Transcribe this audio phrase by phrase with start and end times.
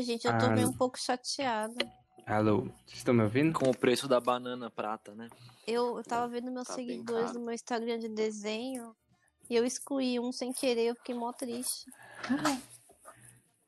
[0.00, 0.50] Ai, gente, eu tô Ah.
[0.56, 1.86] meio um pouco chateada.
[2.24, 3.52] Alô, vocês estão me ouvindo?
[3.58, 5.28] Com o preço da banana prata, né?
[5.66, 8.96] Eu, eu tava vendo meus Tá seguidores no meu Instagram de desenho
[9.50, 11.84] e eu excluí um sem querer, eu fiquei mó triste.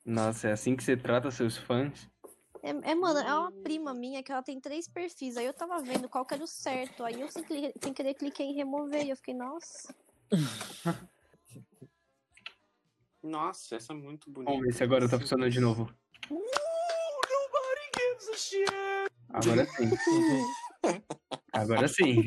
[0.02, 2.08] Nossa, é assim que você trata seus fãs?
[2.62, 5.36] É, é, mano, é uma prima minha que ela tem três perfis.
[5.36, 7.04] Aí eu tava vendo qual que era o certo.
[7.04, 9.94] Aí eu sem, cli- sem querer cliquei em remover e eu fiquei, nossa.
[13.22, 14.50] Nossa, essa é muito bonita.
[14.50, 15.94] Vamos ver se agora tá funcionando de novo.
[19.32, 19.90] Agora sim.
[21.52, 22.26] Agora sim.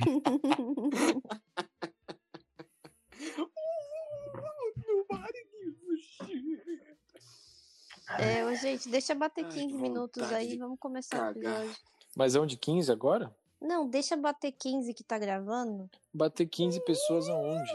[8.17, 11.75] É, gente, deixa bater Ai, 15 que minutos aí vamos começar o episódio.
[12.15, 13.35] Mas é um de 15 agora?
[13.65, 15.89] Não, deixa bater 15 que tá gravando.
[16.13, 17.71] Bater 15 pessoas aonde?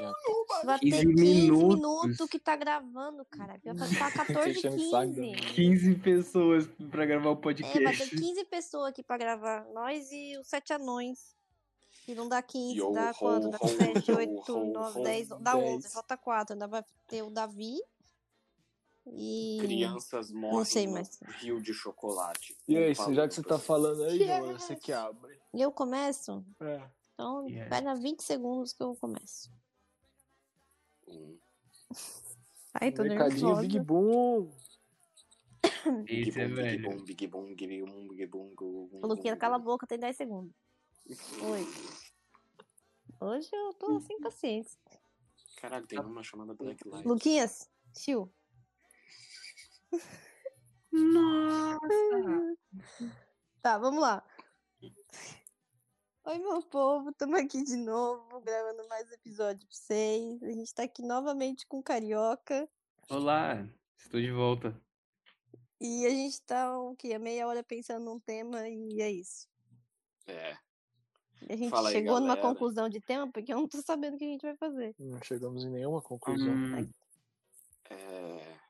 [0.64, 1.74] Bater 15 15 minutos.
[1.74, 2.28] minutos.
[2.30, 3.58] que tá gravando, cara.
[3.58, 5.33] 14 o saco da 15.
[5.55, 8.11] 15 pessoas pra gravar o É, vai podcast.
[8.11, 9.64] ter 15 pessoas aqui pra gravar.
[9.74, 11.34] Nós e os sete anões.
[12.05, 13.50] Que não dá 15, Yo, dá ho, quanto?
[13.50, 15.74] Dá ho, 7, ho, 8, ho, 9, ho, 10, dá 10.
[15.77, 16.55] 11, falta 4.
[16.55, 17.77] Ainda vai ter o Davi.
[19.12, 19.58] E.
[19.61, 21.19] Crianças morrem sei no mais.
[21.41, 22.56] rio de chocolate.
[22.69, 24.62] E aí, já que você tá falando aí, Yes.
[24.62, 25.39] Você que abre.
[25.52, 26.44] Eu começo?
[26.61, 26.89] É.
[27.14, 27.62] Então, Yes.
[27.62, 29.50] espera 20 segundos que eu começo.
[31.08, 31.36] Um
[32.74, 33.62] Ai, tô Mercadinho nervosa.
[33.62, 34.51] Big Boom.
[36.05, 38.55] Big boom, big boom, big boom, big boom, big boom,
[39.02, 39.64] Luquinha, boom, cala a boom.
[39.64, 40.52] boca, tem 10 segundos.
[41.42, 41.67] Oi.
[43.20, 44.79] Hoje eu tô sem paciência.
[45.57, 47.07] Caralho, tem uma chamada Black Light.
[47.07, 48.33] Luquinhas, tio.
[50.92, 52.56] Nossa!
[53.62, 54.24] Tá, vamos lá.
[56.24, 60.42] Oi, meu povo, estamos aqui de novo, gravando mais episódio pra vocês.
[60.42, 62.68] A gente tá aqui novamente com o Carioca.
[63.08, 63.67] Olá,
[63.98, 64.80] estou de volta.
[65.80, 67.18] E a gente tá, o quê?
[67.18, 69.48] Meia hora pensando num tema e é isso.
[70.27, 70.57] É.
[71.48, 72.42] E a gente Fala aí, chegou numa galera.
[72.42, 74.95] conclusão de tema porque eu não tô sabendo o que a gente vai fazer.
[74.98, 76.52] Não chegamos em nenhuma conclusão.
[76.52, 76.90] Hum,
[77.89, 78.61] É.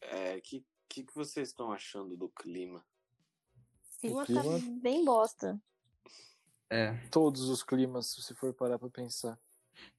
[0.00, 0.40] É.
[0.40, 2.84] Que, que, que vocês estão achando do clima?
[3.98, 5.60] O clima, clima- tá bem bosta.
[6.70, 9.38] é, Todos os climas, se você for parar pra pensar.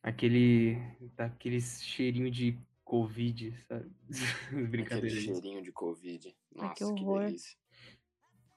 [0.02, 0.76] aquele.
[1.16, 3.90] Tá aquele cheirinho de Covid, sabe?
[4.50, 5.22] Aquele Brincadeira.
[5.22, 6.36] cheirinho de Covid.
[6.54, 7.26] Nossa, que, horror.
[7.26, 7.58] delícia.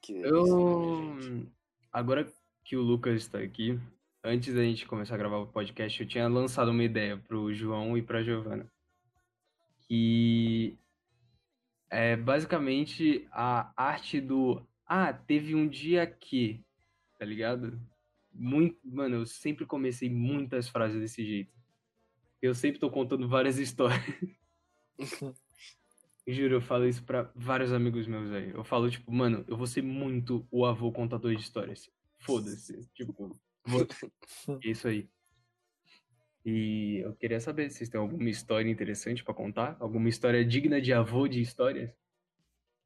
[0.03, 1.29] Que delícia, gente.
[1.45, 1.47] Eu.
[1.93, 2.33] Agora
[2.65, 3.79] que o Lucas está aqui,
[4.25, 7.97] antes da gente começar a gravar o podcast, eu tinha lançado uma ideia pro João
[7.97, 8.67] e pra Giovana.
[9.87, 10.77] Que
[11.95, 14.67] é basicamente a arte do.
[14.85, 16.61] Ah, teve um dia que.
[17.19, 17.81] Tá ligado?
[18.33, 18.77] Muito.
[18.85, 21.55] Mano, eu sempre comecei muitas frases desse jeito.
[22.43, 24.03] Eu sempre tô contando várias histórias.
[26.27, 28.51] Juro, eu falo isso pra vários amigos meus aí.
[28.51, 31.89] Eu falo, tipo, mano, eu vou ser muito o avô contador de histórias.
[32.19, 32.89] Foda-se.
[32.95, 33.87] Tipo, vou...
[34.65, 35.09] é isso aí.
[36.45, 39.77] E eu queria saber se vocês têm alguma história interessante pra contar?
[39.81, 41.91] Alguma história digna de avô de histórias?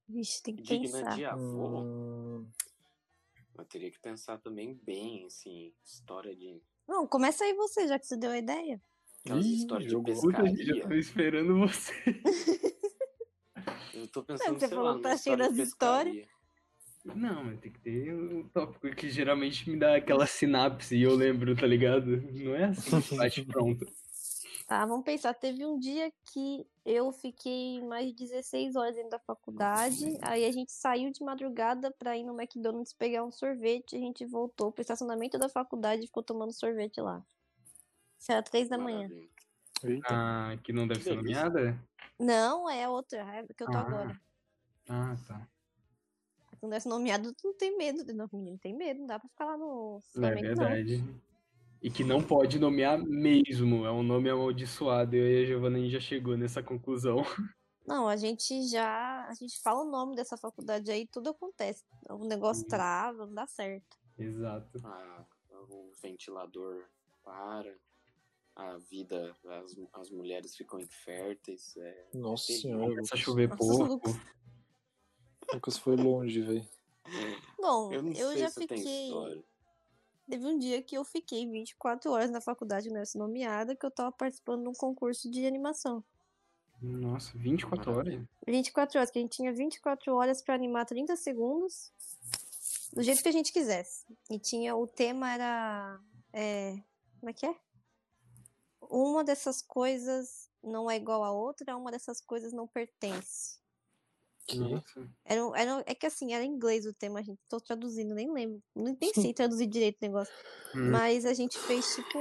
[0.08, 1.16] Vixe, tem que Digna pensar.
[1.16, 1.80] de avô.
[1.80, 2.46] Hum,
[3.58, 6.62] Eu teria que pensar também bem, assim, história de.
[6.86, 8.80] Não, começa aí você, já que você deu a ideia.
[9.24, 10.74] Aquelas Ih, histórias de pescaria.
[10.84, 11.92] eu tô esperando você.
[13.92, 16.28] Eu tô pensando, Você sei falou lá, que tá cheio história das histórias.
[17.14, 21.14] Não, mas tem que ter um tópico que geralmente me dá aquela sinapse e eu
[21.14, 22.20] lembro, tá ligado?
[22.32, 23.86] Não é assim, bate pronto.
[24.66, 25.32] Tá, vamos pensar.
[25.32, 30.18] Teve um dia que eu fiquei mais de 16 horas dentro da faculdade.
[30.20, 33.96] Aí a gente saiu de madrugada pra ir no McDonald's pegar um sorvete.
[33.96, 37.24] A gente voltou pro estacionamento da faculdade e ficou tomando sorvete lá.
[38.18, 39.08] Isso era 3 da manhã.
[39.82, 40.06] Eita.
[40.10, 41.82] Ah, que não deve Que ser nomeada?
[42.18, 43.80] Não, é a outra é que eu tô Ah.
[43.80, 44.20] agora.
[44.86, 45.48] Ah, tá.
[46.60, 48.04] Quando é nomeado, tu não tem medo.
[48.14, 49.00] Não, menino, tem medo.
[49.00, 50.68] Não dá pra ficar lá no Não é estacionamento, não.
[50.68, 51.04] verdade.
[51.80, 53.86] E que não pode nomear mesmo.
[53.86, 55.14] É um nome amaldiçoado.
[55.14, 57.18] Eu e a Giovanna já chegou nessa conclusão.
[57.86, 59.24] Não, a gente já.
[59.26, 61.82] A gente fala o nome dessa faculdade aí, tudo acontece.
[62.10, 62.68] O negócio Uhum.
[62.68, 63.96] trava, não dá certo.
[64.18, 64.78] Exato.
[64.84, 65.24] Ah,
[65.70, 66.84] o ventilador
[67.24, 67.74] para.
[68.54, 71.76] A vida, as, as mulheres ficam inférteis.
[71.78, 74.08] É, Nossa Sim, senhora, Começa a chover pouco.
[75.52, 75.78] Lucas.
[75.78, 76.68] Foi longe, velho.
[77.58, 79.12] Bom, eu eu já fiquei.
[80.28, 84.12] Teve um dia que eu fiquei 24 horas na faculdade nessa nomeada, que eu tava
[84.12, 86.04] participando de um concurso de animação.
[86.82, 88.22] Nossa, 24 horas?
[88.46, 91.90] 24 horas, que a gente tinha 24 horas pra animar 30 segundos,
[92.92, 94.04] do jeito que a gente quisesse.
[94.30, 96.00] E tinha, o tema era,
[96.32, 96.78] é,
[97.18, 97.56] como é que é?
[98.82, 103.58] Uma dessas coisas não é igual a outra, uma dessas coisas não pertence.
[104.48, 104.58] Que?
[105.26, 108.32] Era, era, é que assim, era em inglês o tema, a gente tô traduzindo, nem
[108.32, 108.62] lembro.
[108.74, 110.32] Nem, sei traduzir direito o negócio.
[110.74, 110.90] Hum.
[110.90, 112.18] Mas a gente fez tipo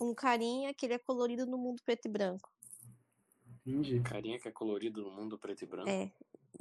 [0.00, 2.50] um carinha que ele é colorido no mundo preto e branco.
[3.66, 4.00] Entendi.
[4.00, 5.88] Carinha que é colorido no mundo preto e branco.
[5.88, 6.12] É.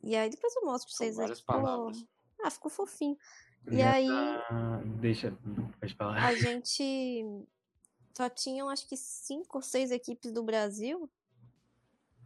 [0.03, 1.19] E aí depois eu mostro pra São vocês.
[1.19, 2.05] aí várias ficou- palavras.
[2.43, 3.17] Ah, ficou fofinho.
[3.71, 5.37] E Já aí tá- Deixa.
[5.79, 6.23] Pode falar.
[6.25, 7.23] a gente
[8.15, 11.09] só tinham acho que cinco ou seis equipes do Brasil.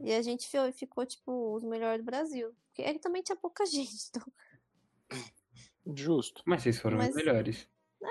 [0.01, 2.54] E a gente ficou, tipo, os melhores do Brasil.
[2.68, 4.10] Porque ele também tinha pouca gente.
[4.10, 4.24] Então,
[5.96, 6.44] Justo.
[6.46, 7.68] Mas vocês foram Mas- os melhores.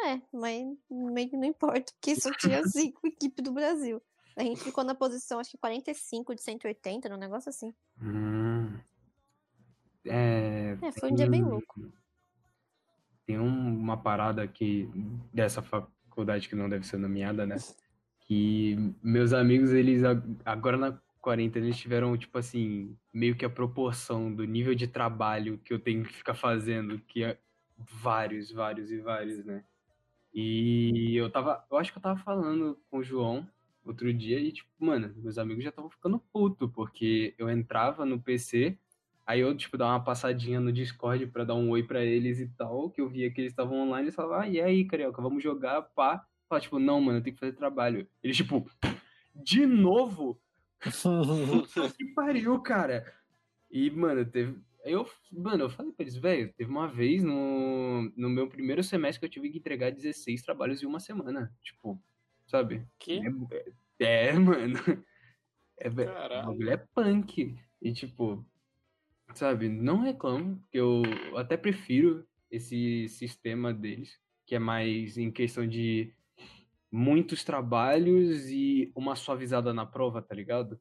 [0.06, 4.02] é, mas meio que não importa, porque só tinha cinco equipes do Brasil.
[4.37, 7.75] A gente ficou na posição, acho que 45 de 180, era um negócio assim.
[8.00, 8.79] Hum.
[10.05, 11.93] É, É, foi um dia bem louco.
[13.26, 14.88] Tem um- uma parada que
[15.32, 17.56] dessa faculdade que não deve ser nomeada, né?
[18.20, 20.02] Que meus amigos, eles
[20.44, 25.59] agora na quarentena, eles tiveram, tipo assim, meio que a proporção do nível de trabalho
[25.59, 27.39] que eu tenho que ficar fazendo, que é
[27.77, 29.63] vários, vários e vários, né?
[30.33, 33.47] E eu tava, eu acho que eu tava falando com o João
[33.85, 38.19] outro dia e, tipo, mano, meus amigos já estavam ficando puto, porque eu entrava no
[38.19, 38.79] PC,
[39.27, 42.49] aí eu, tipo, dava uma passadinha no Discord pra dar um oi pra eles e
[42.49, 45.43] tal, que eu via que eles estavam online, eles falavam, ah, e aí, Carioca, vamos
[45.43, 46.15] jogar, pá.
[46.15, 48.09] Eu falava, tipo, não, mano, eu tenho que fazer trabalho.
[48.23, 48.67] Eles, tipo,
[49.35, 50.41] de novo?
[51.97, 53.13] Que pariu, cara.
[53.71, 54.61] E, mano, teve.
[54.85, 59.21] Eu, mano, eu falei pra eles, velho, teve uma vez no, no meu primeiro semestre
[59.21, 61.53] que eu tive que entregar 16 trabalhos em uma semana.
[61.63, 62.01] Tipo,
[62.47, 62.87] sabe?
[62.99, 63.21] Que?
[63.99, 64.79] É, é, mano.
[65.81, 66.71] É, o Caralho.
[66.71, 67.57] é punk.
[67.81, 68.45] E, tipo,
[69.35, 71.03] sabe, não reclamo, porque eu
[71.37, 76.13] até prefiro esse sistema deles, que é mais em questão de
[76.90, 80.81] muitos trabalhos e uma suavizada na prova, tá ligado?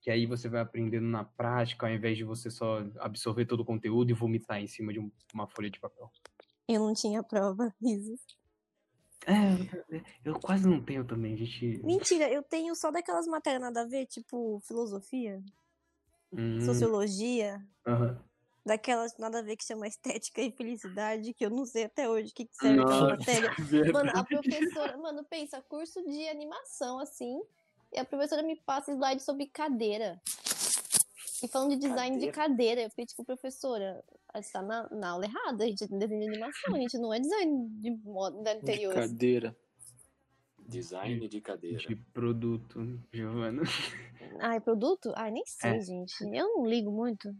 [0.00, 3.64] Que aí você vai aprendendo na prática, ao invés de você só absorver todo o
[3.64, 6.10] conteúdo e vomitar em cima de um- uma folha de papel.
[6.68, 8.20] Eu não tinha prova, risos.
[9.24, 11.80] É, eu quase não tenho também, gente.
[11.84, 15.40] Mentira, eu tenho só daquelas matérias nada a ver, tipo filosofia,
[16.32, 18.18] Hum, sociologia, aham.
[18.64, 22.30] Daquelas nada a ver que chama estética e felicidade, que eu não sei até hoje
[22.30, 23.50] o que, que serve aquela matéria.
[23.58, 23.92] verdade.
[23.92, 27.40] Mano, a professora, mano, pensa, curso de animação, assim,
[27.92, 30.20] e a professora me passa slide sobre cadeira.
[31.42, 35.10] E falando de design de cadeira, eu fiquei tipo, professora, a gente tá na, na
[35.10, 38.40] aula errada, a gente tem desenho de animação, a gente não é design de moda
[38.42, 38.94] da De interior.
[38.94, 39.56] cadeira.
[40.72, 41.78] Design de cadeira.
[41.78, 43.62] De produto, Giovana.
[44.40, 45.12] Ai, produto?
[45.14, 45.80] Ai, nem sei, É.
[45.80, 46.14] gente.
[46.24, 47.34] Eu não ligo muito.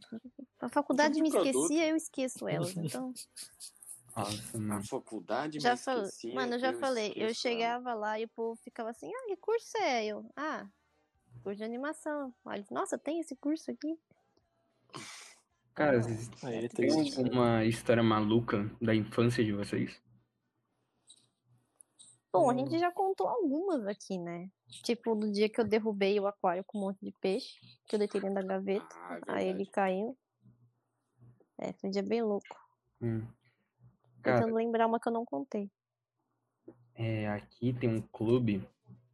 [0.61, 1.49] A faculdade me produto?
[1.49, 2.76] esquecia, eu esqueço elas.
[2.76, 3.12] Então,
[4.14, 4.84] Nossa, A mano.
[4.84, 6.03] faculdade já me falei.
[6.03, 7.06] esquecia, Mano, eu já falei.
[7.08, 7.34] Eu esqueço ela.
[7.56, 10.05] chegava lá e o povo ficava assim: ah, que curso é?
[10.05, 10.67] Eu, ah,
[11.43, 12.32] curso de animação.
[12.53, 13.98] Eles, Nossa, tem esse curso aqui?
[15.74, 19.98] Cara, têm tem alguma história maluca da infância de vocês?
[22.32, 22.58] Bom, a Hum.
[22.58, 24.48] gente já contou algumas aqui, né?
[24.82, 27.98] Tipo, do dia que eu derrubei o aquário com um monte de peixe, que eu
[27.98, 30.17] deitei dentro da gaveta, Ah, é aí ele caiu.
[31.58, 32.56] É, foi um dia bem louco.
[33.01, 33.27] Hum.
[34.22, 35.70] Cara, Tentando lembrar uma que eu não contei.
[36.94, 38.62] é, aqui tem um clube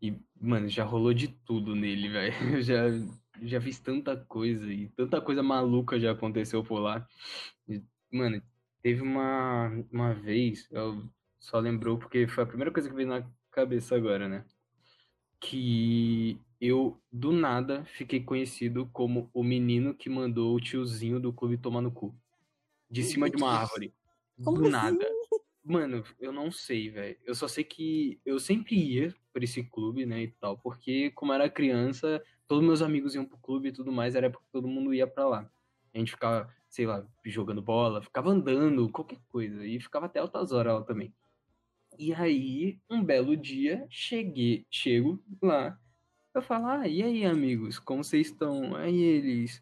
[0.01, 2.57] e, mano, já rolou de tudo nele, velho.
[2.57, 2.85] Eu já,
[3.43, 7.07] já fiz tanta coisa e tanta coisa maluca já aconteceu por lá.
[7.69, 7.83] E,
[8.13, 8.43] mano,
[8.83, 11.03] teve uma, uma vez, eu
[11.39, 14.45] só lembrou porque foi a primeira coisa que veio na cabeça agora, né?
[15.41, 21.57] Que eu, do nada, fiquei conhecido como o menino que mandou o tiozinho do clube
[21.57, 22.15] tomar no cu.
[22.91, 23.95] De cima de uma árvore.
[24.43, 24.71] Como do assim?
[24.71, 25.07] nada.
[25.65, 27.17] Mano, eu não sei, velho.
[27.25, 31.33] Eu só sei que eu sempre ia pra esse clube, né, e tal, porque como
[31.33, 34.95] era criança, todos meus amigos iam pro clube e tudo mais, era porque todo mundo
[34.95, 35.51] ia pra lá.
[35.93, 40.53] A gente ficava, sei lá, jogando bola, ficava andando, qualquer coisa, e ficava até altas
[40.53, 41.13] horas lá também.
[41.99, 45.77] E aí, um belo dia, cheguei, chego lá,
[46.33, 48.77] eu falo, ah, e aí, amigos, como vocês estão?
[48.77, 49.61] Aí eles,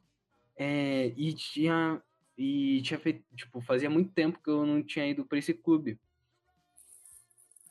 [0.54, 2.02] é, e tinha,
[2.36, 5.98] e tinha feito, tipo, fazia muito tempo que eu não tinha ido pra esse clube.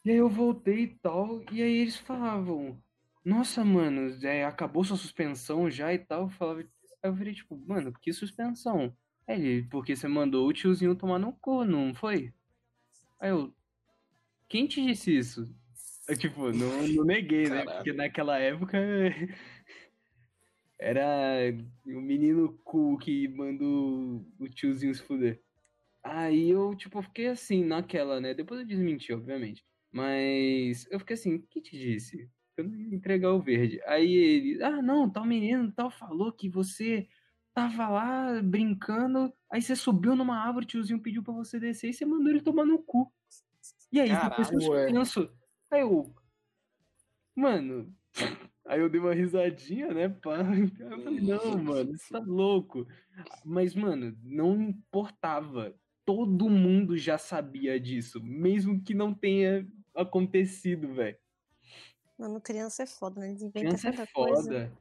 [0.04, 2.82] E aí eu voltei e tal, e aí eles falavam,
[3.24, 6.24] nossa, mano, é, acabou sua suspensão já e tal.
[6.24, 6.68] Eu falava, aí
[7.04, 8.96] eu virei tipo, mano, que suspensão?
[9.28, 12.34] Aí ele, porque você mandou o tiozinho tomar no cu, não foi?
[13.20, 13.54] Aí eu,
[14.48, 15.56] quem te disse isso?
[16.08, 17.64] Eu, tipo, não, não neguei, né?
[17.64, 18.78] Porque naquela época
[20.80, 21.54] era
[21.86, 25.42] o menino cool que mandou o tiozinho se fuder.
[26.04, 28.34] Aí eu, tipo, fiquei assim, naquela, né?
[28.34, 29.66] Depois eu desmenti, obviamente.
[29.92, 32.30] Mas eu fiquei assim, quem te disse?
[32.56, 33.82] Eu não ia entregar o verde.
[33.86, 37.08] Aí ele, ah, não, tal menino tal falou que você
[37.54, 41.94] tava lá brincando, aí você subiu numa árvore, o tiozinho pediu pra você descer e
[41.94, 43.12] você mandou ele tomar no cu.
[43.96, 44.86] E aí, depois Caralho, eu ué.
[44.92, 45.32] penso,
[45.72, 46.14] aí eu.
[47.34, 47.96] Mano.
[48.68, 50.40] Aí eu dei uma risadinha, né, pá?
[50.80, 52.88] Eu falei, não, mano, você tá louco.
[53.46, 55.76] Mas, mano, não importava.
[56.04, 61.16] Todo mundo já sabia disso, mesmo que não tenha acontecido, velho.
[62.18, 63.30] Mano, criança é foda, né?
[63.30, 64.44] Eles inventam Criança é tanta coisa.
[64.44, 64.78] foda.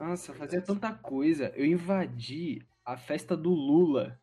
[0.00, 1.52] Nossa, fazia tanta coisa.
[1.54, 4.18] Eu invadi a festa do Lula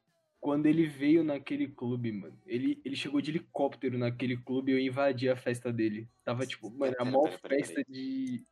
[0.45, 2.39] quando ele veio naquele clube, mano.
[2.45, 6.07] Ele, ele chegou de helicóptero naquele clube e eu invadi a festa dele.
[6.23, 8.43] Tava tipo, mano, a maior pera, pera, festa de.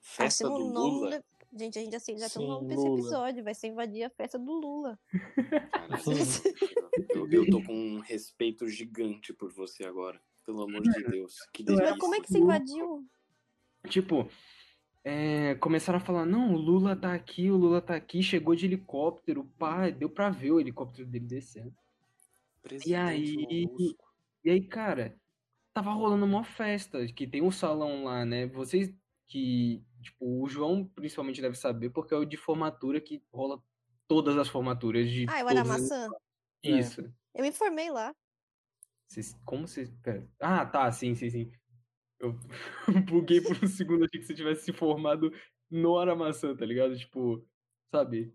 [0.00, 1.18] Festa Achamos do um nome Lula.
[1.18, 2.98] de- Gente, a gente assim, já tem um nome pra esse Lula.
[3.00, 3.44] episódio.
[3.44, 4.98] Vai ser invadir a festa do Lula.
[5.70, 5.92] Caralho,
[7.14, 10.18] eu, eu tô com um respeito gigante por você agora.
[10.46, 11.34] Pelo amor de Deus.
[11.52, 13.04] Que Mas como é que você invadiu?
[13.90, 14.30] Tipo,
[15.04, 18.66] é, começaram a falar: não, o Lula tá aqui, o Lula tá aqui, chegou de
[18.66, 21.74] helicóptero, pá, deu pra ver o helicóptero dele descendo.
[22.62, 24.04] Presidente E aí- Molusco.
[24.44, 25.18] E aí, cara,
[25.72, 28.46] tava rolando uma festa, que tem um salão lá, né?
[28.46, 28.90] Vocês
[29.26, 33.62] que, tipo, o João principalmente deve saber, porque é o de formatura que rola
[34.08, 36.08] todas as formaturas de Ah, eu era maçã.
[36.62, 37.02] Isso.
[37.34, 38.14] Eu me formei lá.
[39.06, 39.90] Vocês- como vocês...
[40.02, 40.26] Pera.
[40.40, 41.52] Ah, tá, sim, sim, sim.
[42.20, 42.38] Eu
[43.10, 45.32] buguei por um segundo, achei que você tivesse se formado
[45.70, 46.96] no Aramaçã, tá ligado?
[46.96, 47.44] Tipo,
[47.90, 48.32] sabe?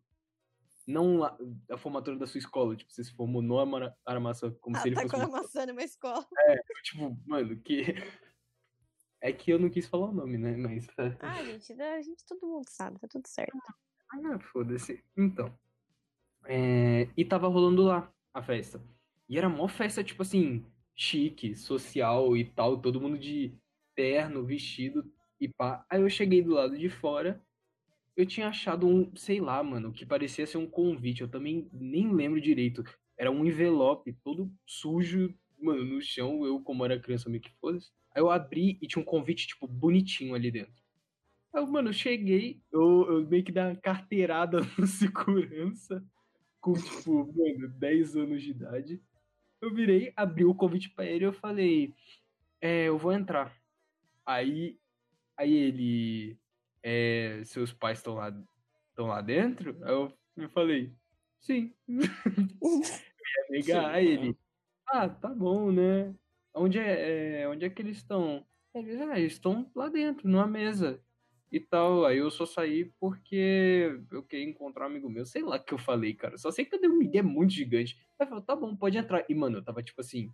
[0.87, 1.37] Não lá-
[1.69, 3.57] a formatura da sua escola, tipo, você se formou no
[4.05, 6.25] Aramaçã, como Ah, se ele tá fosse com a uma maçã numa escola.
[6.83, 7.83] Tipo, mano, que.
[9.21, 10.55] É que eu não quis falar o nome, né?
[10.55, 10.87] Mas.
[10.99, 11.17] é.
[11.19, 13.57] Ah, gente, a gente, todo mundo sabe, tá tudo certo.
[14.11, 15.03] Ah, foda-se.
[15.17, 15.57] Então.
[16.45, 18.79] é, E tava rolando lá a festa.
[19.27, 20.63] E era mó festa, tipo assim,
[20.93, 23.57] chique, social e tal, todo mundo de
[23.95, 25.09] terno, vestido
[25.39, 25.85] e pá.
[25.89, 27.41] Aí eu cheguei do lado de fora,
[28.15, 32.13] eu tinha achado um, sei lá, mano, que parecia ser um convite, eu também nem
[32.13, 32.83] lembro direito.
[33.17, 37.91] Era um envelope todo sujo, mano, no chão, eu como era criança meio que foda-se.
[38.13, 40.73] Aí eu abri e tinha um convite, tipo, bonitinho ali dentro.
[41.53, 46.03] Aí, mano, eu cheguei, eu, eu meio que dei uma carteirada no segurança,
[46.61, 49.01] com, tipo, mano, 10 anos de idade.
[49.61, 51.93] Eu virei, abri o convite pra ele e eu falei,
[52.61, 53.55] é, eu vou entrar.
[54.25, 54.79] Aí,
[55.37, 56.39] aí ele,
[56.81, 58.29] é, seus pais estão lá,
[58.89, 59.77] estão lá dentro?
[59.83, 60.93] Aí eu, eu falei,
[61.39, 61.73] sim.
[61.87, 64.37] eu ia negar, aí ele,
[64.87, 66.15] ah, tá bom, né?
[66.53, 68.45] Onde é, é, onde é que eles estão?
[68.73, 71.01] Eles, ah, eles estão lá dentro, numa mesa
[71.51, 72.05] e tal.
[72.05, 75.25] Aí eu só saí porque eu queria encontrar um amigo meu.
[75.25, 76.37] Sei lá o que eu falei, cara.
[76.37, 77.95] Só sei que eu dei uma ideia muito gigante.
[78.19, 79.25] Aí eu falei, tá bom, pode entrar.
[79.29, 80.33] E, mano, eu tava tipo assim.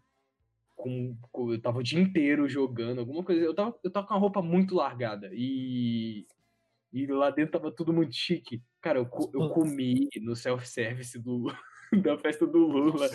[0.81, 3.41] Com, com- eu tava o dia inteiro jogando, alguma coisa.
[3.41, 5.29] Eu tava, eu tava com a roupa muito largada.
[5.33, 6.25] E.
[6.93, 8.61] E lá dentro tava tudo muito chique.
[8.81, 11.45] Cara, eu, eu comi no self-service do,
[12.03, 13.09] da festa do Lula.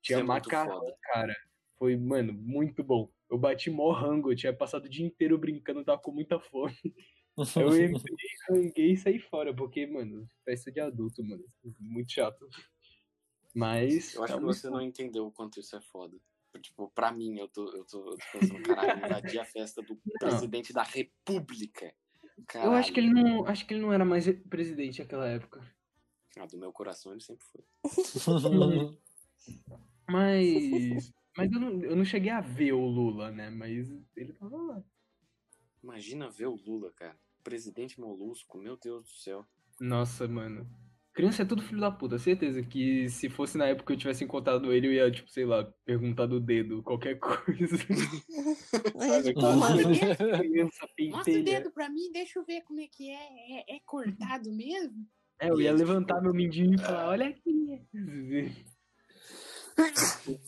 [0.00, 1.34] Tinha é macarrão, cara.
[1.76, 3.10] Foi, mano, muito bom.
[3.28, 6.76] Eu bati mó rango, eu tinha passado o dia inteiro brincando, tava com muita fome.
[7.54, 8.16] Eu entrei,
[8.48, 11.44] ranguei e saí fora, porque, mano, festa de adulto, mano.
[11.78, 12.48] Muito chato.
[13.54, 14.14] Mas.
[14.14, 16.16] Eu acho é que você não entendeu o quanto isso é foda.
[16.58, 19.96] Tipo, pra mim, eu tô, eu tô, eu tô pensando, caralho, invadir a festa do
[20.18, 21.94] presidente da república.
[22.54, 23.34] Eu acho que ele Caralho.
[23.36, 23.46] não.
[23.46, 25.62] Acho que ele não era mais presidente naquela época.
[26.38, 27.64] Ah, do meu coração ele sempre foi.
[30.08, 31.12] Mas.
[31.36, 33.50] Mas eu não, eu não cheguei a ver o Lula, né?
[33.50, 34.82] Mas ele tava lá.
[35.82, 37.18] Imagina ver o Lula, cara.
[37.44, 39.46] Presidente Molusco, meu Deus do céu.
[39.80, 40.66] Nossa, mano.
[41.16, 44.22] Criança é tudo filho da puta, certeza que se fosse na época que eu tivesse
[44.22, 47.78] encontrado ele, eu ia, tipo, sei lá, perguntar do dedo, qualquer coisa.
[48.98, 49.78] Sabe, pô, mano,
[50.38, 53.60] criança Mostra o dedo pra mim, deixa eu ver como é que é.
[53.60, 55.06] É, é cortado mesmo?
[55.40, 57.80] É, eu ia levantar tipo, meu mindinho e falar, olha aqui.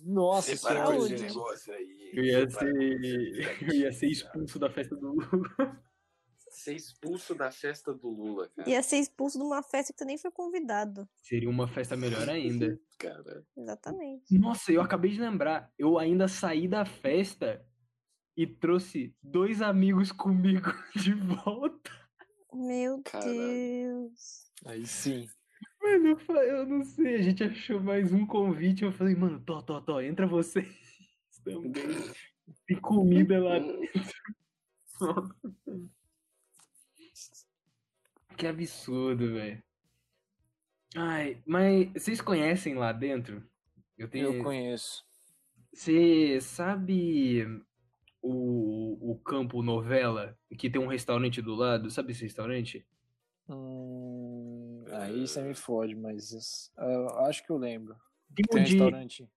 [0.04, 1.22] Nossa Separa Saúde.
[1.22, 2.10] negócio aí.
[2.12, 3.62] Eu ia ser.
[3.62, 5.82] Eu ia ser expulso da festa do Lula.
[6.58, 8.68] Ser expulso da festa do Lula, cara.
[8.68, 11.08] ia ser expulso de uma festa que tu nem foi convidado.
[11.22, 12.78] Seria uma festa melhor ainda.
[12.98, 14.36] Cara, Exatamente.
[14.36, 15.72] Nossa, eu acabei de lembrar.
[15.78, 17.64] Eu ainda saí da festa
[18.36, 21.90] e trouxe dois amigos comigo de volta.
[22.52, 23.30] Meu Caralho.
[23.32, 24.50] Deus.
[24.66, 25.28] Aí sim.
[25.80, 28.82] Mano, eu, não sei, a gente achou mais um convite.
[28.84, 30.66] Eu falei, mano, tô, tô, tô, entra vocês
[31.44, 31.72] também.
[32.66, 34.02] Tem comida lá dentro.
[38.38, 39.62] Que absurdo, velho.
[40.96, 43.42] Ai, mas vocês conhecem lá dentro?
[43.96, 44.32] Eu tenho.
[44.34, 45.04] Eu conheço.
[45.72, 47.44] Você sabe
[48.22, 51.90] o, o Campo Novela, que tem um restaurante do lado?
[51.90, 52.86] Sabe esse restaurante?
[53.48, 57.94] Hum, Aí você me fode, mas ah, eu acho que eu lembro.
[58.34, 59.28] Tem Tem um de- restaurante.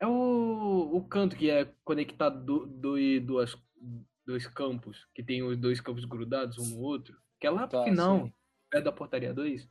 [0.00, 3.56] É o, o canto que é conectado do, do, duas,
[4.26, 7.78] dois campos, que tem os dois campos grudados um no outro, que é lá pro
[7.78, 8.34] Tá, final, sei.
[8.70, 9.68] perto da portaria 2.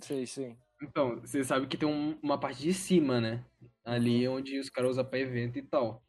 [0.00, 0.56] Sei, sei.
[0.82, 3.44] Então, você sabe que tem um- uma parte de cima, né?
[3.84, 4.36] Ali Uhum.
[4.36, 6.04] onde os caras usam pra evento e tal.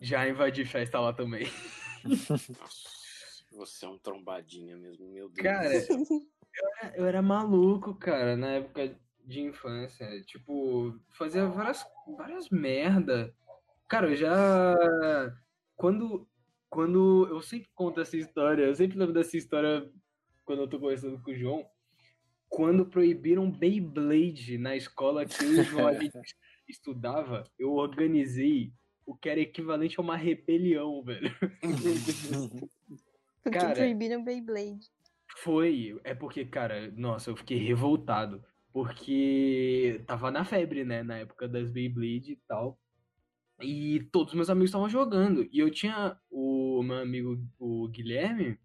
[0.00, 1.44] Já invadi festa lá também.
[3.52, 5.42] Você é um trombadinha mesmo, meu Deus.
[5.42, 5.98] Cara, do céu.
[6.96, 10.06] Eu era maluco, cara, na época de infância.
[10.24, 11.86] Tipo, fazia várias,
[12.16, 13.34] várias merda.
[13.88, 14.74] Cara, eu já.
[15.76, 16.28] Quando.
[16.74, 17.28] Quando.
[17.30, 19.88] Eu sempre conto essa história, eu sempre lembro dessa história
[20.44, 21.64] quando eu tô conversando com o João.
[22.48, 25.86] Quando proibiram Beyblade na escola que eu e o João
[26.68, 28.72] estudava, eu organizei
[29.06, 31.30] o que era equivalente a uma rebelião, velho.
[33.42, 34.88] Porque Cara- proibiram Beyblade.
[35.36, 38.42] Foi, é porque, cara, nossa, eu fiquei revoltado.
[38.72, 42.78] Porque tava na febre, né, na época das Beyblade e tal.
[43.60, 45.48] E todos os meus amigos estavam jogando.
[45.52, 48.58] E eu tinha o meu amigo, o Guilherme,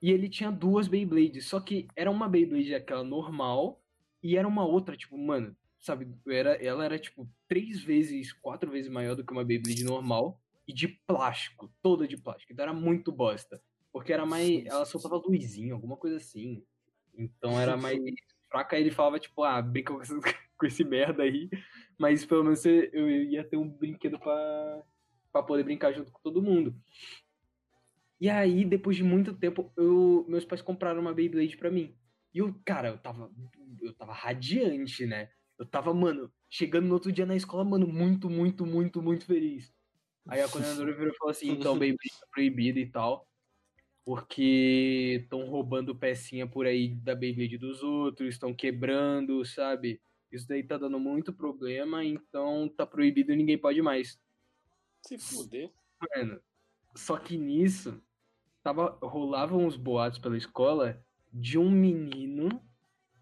[0.00, 1.46] e ele tinha duas Beyblades.
[1.46, 3.82] Só que era uma Beyblade aquela normal,
[4.22, 8.90] e era uma outra, tipo, mano, sabe, era, ela era, tipo, três vezes, quatro vezes
[8.90, 12.52] maior do que uma Beyblade normal, e de plástico, toda de plástico.
[12.52, 13.62] Então era muito bosta.
[13.92, 14.64] Porque era mais.
[14.66, 16.64] Ela soltava luzinha, alguma coisa assim.
[17.14, 17.98] Então era mais
[18.48, 18.74] fraca.
[18.76, 20.14] Aí ele falava, tipo, ah, brinca com, esse-
[20.58, 21.50] com esse merda aí.
[21.98, 26.74] Mas pelo menos eu ia ter um brinquedo pra poder brincar junto com todo mundo.
[28.20, 31.96] E aí, depois de muito tempo, eu, meus pais compraram uma Beyblade pra mim.
[32.32, 33.30] E eu, cara, eu tava.
[33.80, 35.30] Eu tava radiante, né?
[35.58, 39.74] Eu tava, mano, chegando no outro dia na escola, mano, muito, muito, muito, muito feliz.
[40.28, 43.28] Aí a coordenadora virou e falou assim, então, Beyblade tá proibida e tal
[44.04, 50.00] porque estão roubando pecinha por aí da Beyblade dos outros, estão quebrando, sabe?
[50.32, 54.18] Isso daí tá dando muito problema, então tá proibido e ninguém pode mais.
[55.06, 55.70] Se fuder.
[56.16, 56.40] Mano,
[56.96, 58.02] só que nisso,
[58.62, 62.48] tava, rolavam uns boatos pela escola de um menino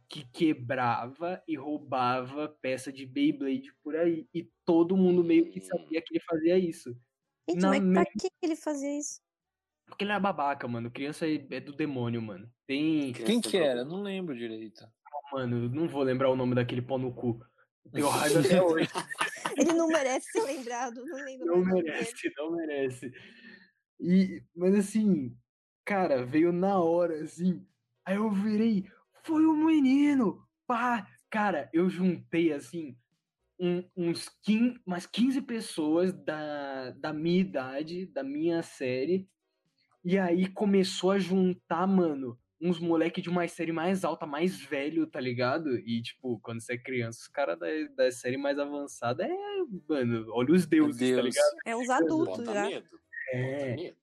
[0.08, 4.28] que quebrava e roubava peça de Beyblade por aí.
[4.34, 6.96] E todo mundo meio que sabia que ele fazia isso.
[7.48, 9.20] Gente, Na mas me- pra que ele fazia isso?
[9.86, 10.90] Porque ele era babaca, mano.
[10.90, 12.50] Criança é é do demônio, mano.
[12.66, 13.12] Tem.
[13.12, 13.84] Quem que era?
[13.84, 14.86] Não lembro direito.
[15.32, 17.40] Mano, eu não vou lembrar o nome daquele pau no cu.
[17.92, 18.88] Tenho raiva até hoje.
[19.56, 21.92] Ele não merece ser lembrado, não lembro Não o nome dele.
[21.92, 23.12] merece, não merece.
[23.98, 25.36] E, mas assim,
[25.84, 27.66] cara, veio na hora, assim.
[28.04, 28.86] Aí eu virei,
[29.22, 30.46] foi um menino!
[30.66, 31.06] Pá!
[31.28, 32.96] Cara, eu juntei, assim,
[33.58, 39.28] um- uns 15, umas 15 pessoas da, da minha idade, da minha série.
[40.04, 45.06] E aí começou a juntar, mano, uns moleque de uma série mais alta, mais velho,
[45.06, 45.78] tá ligado?
[45.78, 49.36] E, tipo, quando você é criança, os caras da, da série mais avançada é,
[49.88, 51.34] mano, olha os deuses, tá Deus.
[51.34, 51.56] ligado?
[51.64, 52.66] É uns adultos já.
[52.66, 53.00] medo.
[53.32, 53.76] É.
[53.76, 53.96] Bota.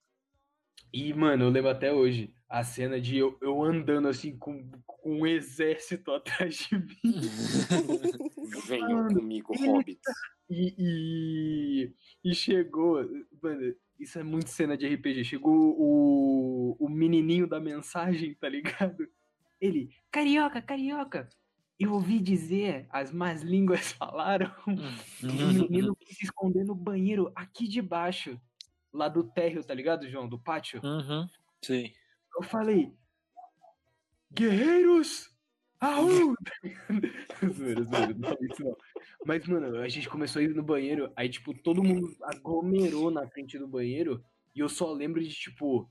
[0.94, 5.20] E, mano, eu lembro até hoje a cena de eu, eu andando assim com, com
[5.20, 6.88] um exército atrás de mim.
[8.68, 10.02] Venham Mano, comigo, hobbits.
[10.50, 11.94] E, e,
[12.24, 13.06] e chegou.
[13.42, 15.24] Mano, isso é muito cena de RPG.
[15.24, 19.08] Chegou o, o menininho da mensagem, tá ligado?
[19.60, 21.30] Ele, carioca, carioca.
[21.80, 24.52] Eu ouvi dizer, as más línguas falaram,
[25.20, 28.40] que o menino quis se esconder no banheiro aqui de baixo.
[28.92, 30.28] Lá do térreo, tá ligado, João?
[30.28, 30.82] Do pátio.
[30.84, 31.28] Uhum.
[31.62, 31.92] Sim.
[32.36, 32.96] Eu falei,
[34.34, 35.30] guerreiros,
[37.54, 38.76] zoeira, zoeira, não falei isso não.
[39.26, 43.28] Mas, mano, a gente começou a ir no banheiro, aí, tipo, todo mundo aglomerou na
[43.28, 44.24] frente do banheiro,
[44.56, 45.90] e eu só lembro de, tipo,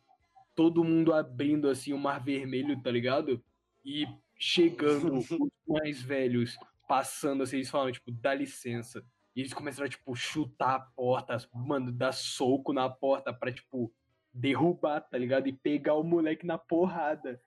[0.54, 3.42] todo mundo abrindo, assim, o mar vermelho, tá ligado?
[3.84, 5.28] E chegando os
[5.68, 6.56] mais velhos,
[6.88, 9.04] passando, assim, eles falaram, tipo, dá licença.
[9.34, 13.92] E eles começaram a, tipo, chutar a porta, mano, dar soco na porta pra, tipo,
[14.32, 15.46] derrubar, tá ligado?
[15.46, 17.40] E pegar o moleque na porrada.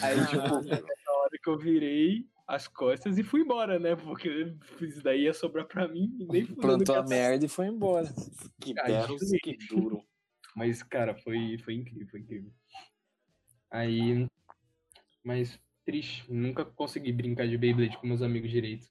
[0.00, 3.96] Aí, tipo, na hora que eu virei as costas e fui embora, né?
[3.96, 8.12] Porque isso daí ia sobrar pra mim e nem Plantou a merda e foi embora.
[8.60, 8.74] Que
[9.08, 9.40] justamente.
[9.40, 10.04] que duram.
[10.54, 12.52] Mas, cara, foi, foi incrível, foi incrível.
[13.70, 14.28] Aí.
[15.22, 18.88] Mas triste, nunca consegui brincar de Beyblade com meus amigos direito.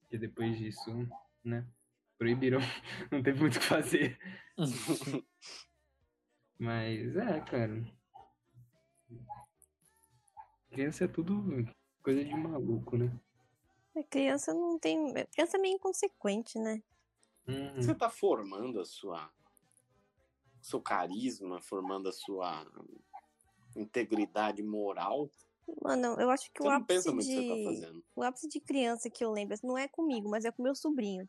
[0.00, 1.08] Porque depois disso,
[1.44, 1.66] né?
[2.18, 2.60] Proibiram.
[3.10, 4.18] Não teve muito o que fazer.
[6.58, 7.84] Mas é, cara.
[10.70, 11.34] Criança é tudo
[12.02, 13.12] coisa de maluco, né?
[13.96, 15.16] A criança não tem.
[15.18, 16.82] a Criança é meio inconsequente, né?
[17.46, 17.76] Uhum.
[17.76, 19.30] Você tá formando a sua.
[20.62, 22.66] seu carisma, formando a sua
[23.76, 25.30] integridade moral
[25.82, 27.64] Mano, eu acho que Você o não pensa ápice no que você tá de.
[27.64, 28.04] fazendo.
[28.16, 31.28] O ápice de criança que eu lembro, não é comigo, mas é com meu sobrinho.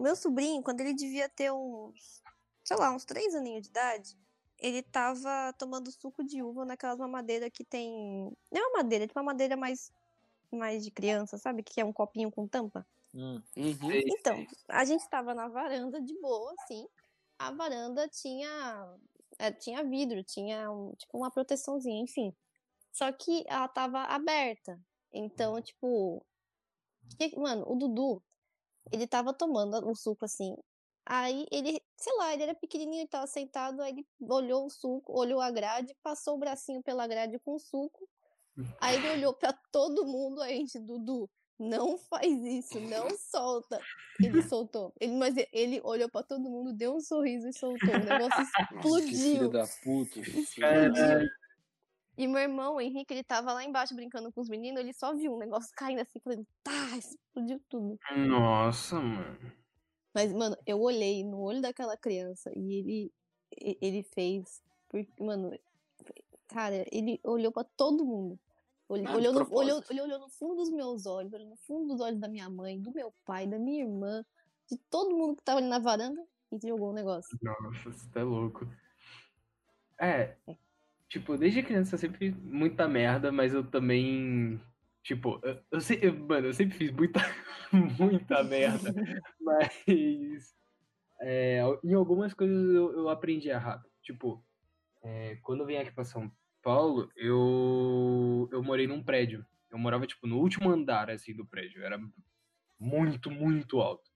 [0.00, 2.22] Meu sobrinho, quando ele devia ter uns,
[2.64, 4.18] sei lá, uns três aninhos de idade,
[4.64, 7.92] ele tava tomando suco de uva naquelas mamadeiras que tem.
[8.50, 9.92] Não é uma madeira, é tipo uma madeira mais,
[10.50, 11.62] mais de criança, sabe?
[11.62, 12.86] Que é um copinho com tampa.
[13.14, 13.42] Hum.
[13.56, 13.92] Uhum.
[13.92, 16.88] Então, a gente tava na varanda de boa, assim.
[17.38, 18.96] A varanda tinha,
[19.38, 22.34] é, tinha vidro, tinha um- tipo uma proteçãozinha, enfim.
[22.90, 24.80] Só que ela tava aberta.
[25.12, 26.24] Então, tipo.
[27.18, 28.22] que- Mano, o Dudu,
[28.90, 30.56] ele tava tomando o suco assim.
[31.06, 35.12] Aí ele, sei lá, ele era pequenininho, ele tava sentado, aí ele olhou o suco,
[35.18, 38.08] olhou a grade, passou o bracinho pela grade com o suco.
[38.80, 43.80] Aí ele olhou pra todo mundo, aí a gente, Dudu, não faz isso, não solta.
[44.22, 44.92] Ele soltou.
[44.98, 47.94] Ele, mas ele olhou pra todo mundo, deu um sorriso e soltou.
[47.94, 48.44] O negócio
[48.82, 49.50] Que filho explodiu.
[49.50, 50.20] da puta.
[50.58, 51.30] Caralho.
[52.16, 55.14] E meu irmão, o Henrique, ele tava lá embaixo brincando com os meninos, ele só
[55.14, 57.98] viu um negócio caindo assim, falando, tá, explodiu tudo.
[58.16, 59.63] Nossa, mano.
[60.14, 63.12] Mas, mano, eu olhei no olho daquela criança e ele,
[63.80, 64.62] ele fez.
[64.88, 65.50] Porque, mano,
[66.46, 68.38] cara, ele olhou pra todo mundo.
[68.88, 72.00] Olhou, Ah, olhou, no, olhou, olhou, no fundo dos meus olhos, olhou no fundo dos
[72.00, 74.24] olhos da minha mãe, do meu pai, da minha irmã,
[74.70, 76.22] de todo mundo que tava ali na varanda
[76.52, 77.36] e jogou o negócio.
[77.42, 78.68] Nossa, você tá louco.
[79.98, 80.36] É,
[81.08, 84.60] tipo, desde criança sempre muita merda, mas eu também.
[85.04, 87.20] Tipo, eu, eu, eu- mano, eu sempre fiz muita,
[88.00, 88.92] muita merda,
[89.38, 89.84] mas.
[91.20, 93.92] é, em algumas coisas eu, eu aprendi rápido.
[94.02, 94.42] Tipo,
[95.02, 99.44] é, quando eu vim aqui pra São Paulo, eu, eu morei num prédio.
[99.70, 101.84] Eu morava, tipo, no último andar, assim, do prédio.
[101.84, 102.00] Era
[102.80, 104.10] muito, muito alto.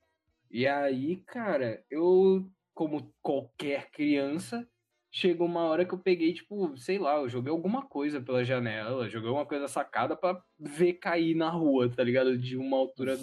[0.51, 4.66] E aí, cara, eu, como qualquer criança,
[5.11, 9.09] chegou uma hora que eu peguei, tipo, sei lá, eu joguei alguma coisa pela janela,
[9.09, 12.37] joguei uma coisa sacada pra ver cair na rua, tá ligado?
[12.37, 13.18] De uma altura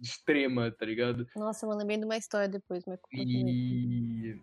[0.00, 1.26] extrema, tá ligado?
[1.36, 2.98] Nossa, eu lembrei de uma história depois, mas.
[3.12, 4.40] E,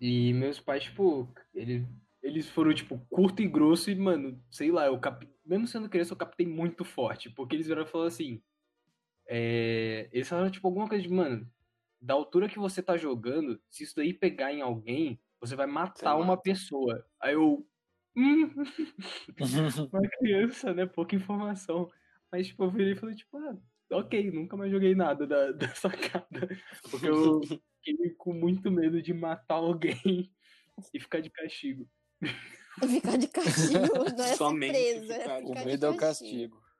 [0.00, 1.84] e meus pais, tipo, eles,
[2.22, 5.28] eles foram, tipo, curto e grosso e, mano, sei lá, eu cap...
[5.44, 8.40] mesmo sendo criança, eu captei muito forte, porque eles vieram e falaram assim,
[9.26, 10.08] é...
[10.12, 11.50] eles falaram, tipo, alguma coisa de, mano,
[12.00, 16.16] da altura que você tá jogando, se isso daí pegar em alguém, você vai matar
[16.16, 17.04] uma pessoa.
[17.20, 17.66] Aí eu,
[18.16, 18.50] hum,
[19.92, 21.90] uma criança, né, pouca informação.
[22.30, 23.56] Mas, tipo, eu virei e falei, tipo, ah,
[23.92, 26.48] ok, nunca mais joguei nada da, da sacada.
[26.90, 30.30] Porque eu fiquei com muito medo de matar alguém
[30.94, 31.88] e ficar de castigo.
[32.80, 33.78] Ficar de castigo
[34.16, 36.56] não é Somente surpresa, ficar é O medo é o castigo.
[36.56, 36.70] castigo.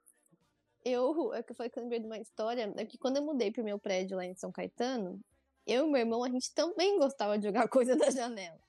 [0.83, 3.51] Eu, é que foi que eu lembrei de uma história, é que quando eu mudei
[3.51, 5.21] pro meu prédio lá em São Caetano,
[5.65, 8.59] eu e meu irmão, a gente também gostava de jogar coisa da janela.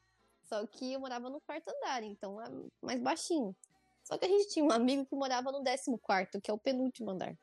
[0.44, 2.48] Só que eu morava no quarto andar, então é
[2.82, 3.54] mais baixinho.
[4.04, 5.98] Só que a gente tinha um amigo que morava no 14
[6.42, 7.36] que é o penúltimo andar.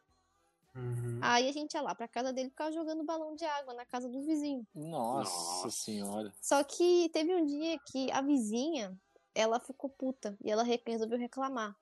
[0.76, 1.20] Uhum.
[1.22, 3.86] Aí a gente ia lá pra casa dele e ficava jogando balão de água na
[3.86, 4.66] casa dos vizinhos.
[4.76, 5.70] Nossa, Nossa.
[5.72, 6.32] senhora.
[6.42, 8.96] Só que teve um dia que a vizinha,
[9.34, 11.76] ela ficou puta e ela re- resolveu reclamar.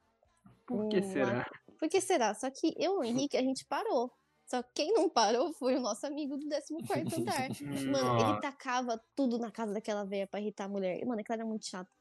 [0.65, 1.51] Por que Hum, será?
[1.77, 2.33] Por que será?
[2.33, 4.11] Só que eu e o Henrique, a gente parou.
[4.47, 7.49] Só que quem não parou foi o nosso amigo do 14 andar.
[7.91, 11.05] Mano, ele tacava tudo na casa daquela velha pra irritar a mulher.
[11.05, 11.91] Mano, aquela era muito chata.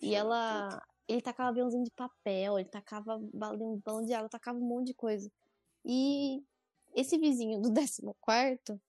[0.00, 0.82] E ela.
[1.06, 4.94] Ele tacava aviãozinho de papel, ele tacava balão, balão de água, tacava um monte de
[4.94, 5.30] coisa.
[5.84, 6.42] E
[6.94, 8.80] esse vizinho do 14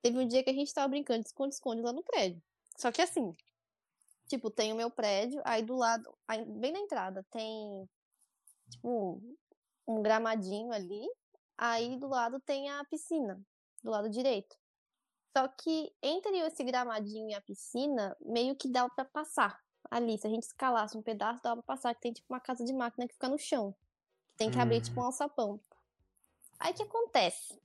[0.00, 2.40] teve um dia que a gente tava brincando de esconde-esconde lá no prédio.
[2.76, 3.34] Só que assim,
[4.28, 7.88] tipo, tem o meu prédio, aí do lado, aí bem na entrada, tem
[8.68, 9.20] tipo
[9.88, 11.08] um gramadinho ali,
[11.70, 13.40] aí do lado tem a piscina,
[13.82, 14.56] do lado direito.
[15.36, 20.16] Só que entre esse gramadinho e a piscina, meio que dá pra passar ali.
[20.18, 22.72] Se a gente escalasse um pedaço, dava pra passar, que tem tipo uma casa de
[22.72, 23.74] máquina que fica no chão.
[24.30, 25.60] Que tem que abrir tipo um alçapão.
[26.58, 27.60] Aí o que acontece?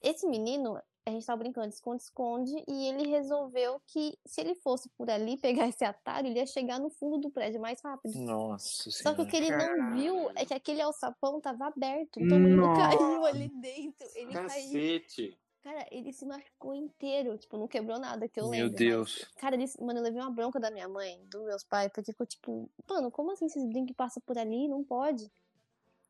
[0.00, 4.88] Esse menino, a gente tava brincando de esconde-esconde, e ele resolveu que se ele fosse
[4.90, 8.16] por ali pegar esse atalho, ele ia chegar no fundo do prédio mais rápido.
[8.18, 12.20] Nossa Só que o que ele não viu é que aquele alçapão tava aberto.
[12.20, 12.96] Então o menino Nossa.
[12.96, 14.06] caiu ali dentro.
[14.14, 14.48] Ele caiu.
[14.48, 15.38] Cacete.
[15.62, 17.38] Cara, ele se machucou inteiro.
[17.38, 18.76] Tipo, não quebrou nada que eu Meu lembro.
[18.76, 19.20] Deus.
[19.20, 22.12] Mas, cara, ele, mano, eu levei uma bronca da minha mãe, dos meus pais, porque
[22.12, 24.66] ficou tipo, mano, como assim esses brinquedos passam por ali?
[24.68, 25.30] Não pode.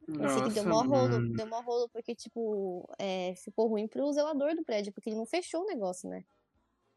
[0.09, 4.13] Eu sei que deu mó rolo, deu mó rolo, porque, tipo, é, ficou ruim pro
[4.13, 6.25] zelador do prédio, porque ele não fechou o negócio, né?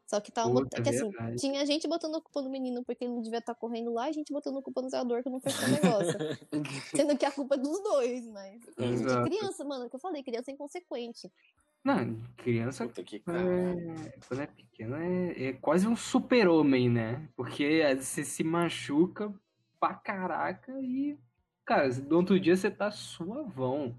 [0.06, 0.82] Só que tava Puta, botando.
[0.84, 1.36] Que assim, verdade.
[1.36, 4.12] tinha gente botando a culpa no menino porque ele não devia estar correndo lá, e
[4.12, 6.18] gente botando a culpa no zelador que não fechou o negócio.
[6.94, 8.62] Sendo que a culpa é dos dois, mas.
[8.78, 9.24] Exato.
[9.24, 11.30] De criança, mano, que eu falei, criança é inconsequente.
[11.82, 17.28] Não, criança Puta que é, quando é pequeno é, é quase um super-homem, né?
[17.36, 19.32] Porque você se machuca
[19.78, 21.16] pra caraca e
[21.66, 23.98] Cara, no outro dia você tá suavão.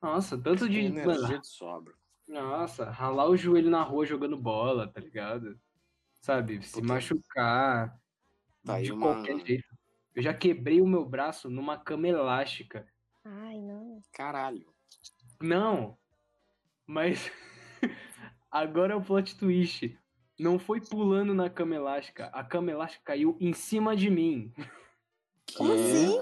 [0.00, 0.78] Nossa, tanto de.
[0.78, 1.92] Energia Mano, de sobra.
[2.26, 5.58] nossa, ralar o joelho na rua jogando bola, tá ligado?
[6.20, 6.62] Sabe?
[6.62, 6.86] Se Puta.
[6.86, 8.00] machucar
[8.64, 9.64] Tá de uma- qualquer jeito.
[10.14, 12.86] Eu já quebrei o meu braço numa cama elástica.
[13.24, 14.00] Ai, não.
[14.12, 14.66] Caralho.
[15.40, 15.96] Não.
[16.86, 17.30] Mas
[18.50, 19.96] agora é o plot twist.
[20.38, 22.26] Não foi pulando na cama elástica.
[22.26, 24.52] A cama elástica caiu em cima de mim.
[25.56, 26.20] Como assim?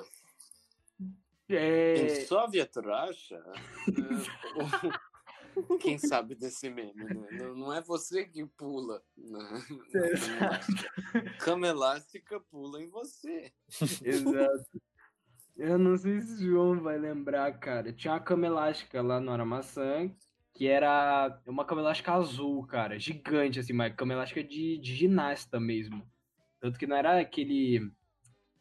[1.48, 2.26] É...
[2.30, 3.42] A Vietracha?
[5.80, 7.28] Quem sabe desse meme, né?
[7.32, 9.02] Não, não é você que pula.
[9.16, 9.62] na-
[9.94, 10.90] elástica.
[11.38, 13.52] Cama elástica pula em você.
[14.04, 14.82] Exato.
[15.56, 17.90] Eu não sei se o João vai lembrar, cara.
[17.92, 20.14] Tinha uma cama elástica lá no Aramaçã,
[20.52, 22.98] que era uma cama elástica azul, cara.
[22.98, 26.06] Gigante, assim, mas cama elástica de, de ginasta mesmo.
[26.60, 27.90] Tanto que não era aquele.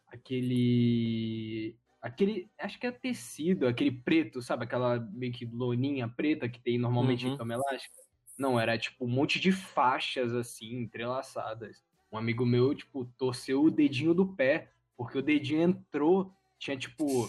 [0.08, 1.76] Aquele.
[2.05, 2.47] Aquele.
[2.59, 4.65] Acho que é tecido, aquele preto, sabe?
[4.65, 7.33] Aquela meio que loninha preta que tem normalmente Uhum.
[7.33, 7.95] em cama elástica.
[8.37, 11.83] Não, era tipo um monte de faixas, assim, entrelaçadas.
[12.11, 17.27] Um amigo meu, tipo, torceu o dedinho do pé, porque o dedinho entrou, tinha tipo.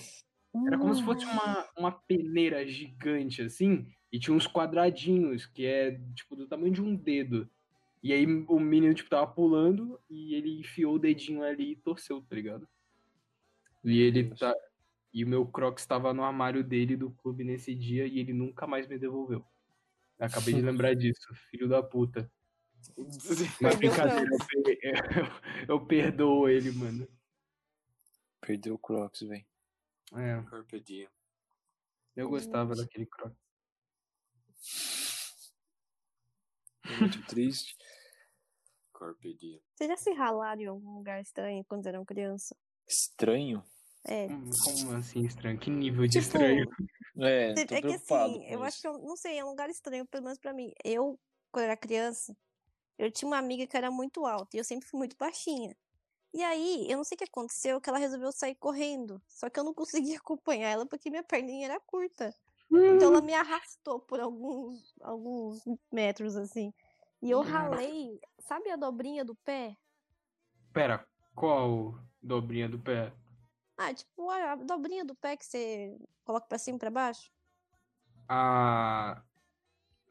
[0.66, 5.98] Era como se fosse uma, uma peneira gigante, assim, e tinha uns quadradinhos, que é,
[6.14, 7.48] tipo, do tamanho de um dedo.
[8.02, 12.20] E aí o menino, tipo, tava pulando e ele enfiou o dedinho ali e torceu,
[12.20, 12.68] tá ligado?
[13.86, 14.52] E ele tá.
[15.12, 18.66] E o meu Crocs estava no armário dele do clube nesse dia e ele nunca
[18.66, 19.46] mais me devolveu.
[20.18, 22.30] Acabei de lembrar disso, filho da puta.
[23.62, 24.92] Mas brincadeira, eu, per- eu,
[25.68, 27.08] eu perdoo ele, mano.
[28.40, 29.46] Perdeu o Crocs, velho.
[30.14, 31.08] É, Carpe diem.
[32.14, 33.36] eu gostava daquele Crocs.
[37.00, 37.76] Muito triste.
[38.94, 39.60] Carpe diem.
[39.74, 42.56] Vocês já se ralaram em algum lugar estranho quando eram criança?
[42.88, 43.64] Estranho?
[44.08, 44.26] É.
[44.26, 45.58] Hum, Como assim estranho?
[45.58, 46.66] Que nível de Tipo, estranho?
[47.18, 48.62] É, É tô que preocupado assim, com eu isso.
[48.64, 50.72] acho que eu não sei, é um lugar estranho, pelo menos pra mim.
[50.84, 51.18] Eu,
[51.50, 52.36] quando era criança,
[52.98, 55.76] eu tinha uma amiga que era muito alta e eu sempre fui muito baixinha.
[56.34, 59.22] E aí, eu não sei o que aconteceu, que ela resolveu sair correndo.
[59.28, 59.72] Só que eu não
[60.12, 62.34] conseguia acompanhar ela porque minha perninha era curta.
[62.70, 66.72] Então ela me arrastou por alguns, alguns metros, assim.
[67.22, 69.76] E eu ralei, sabe a dobrinha do pé?
[70.72, 73.12] Pera, qual dobrinha do pé?
[73.76, 77.30] Ah, tipo a a dobrinha do pé que você coloca pra cima e pra baixo?
[78.28, 79.22] A.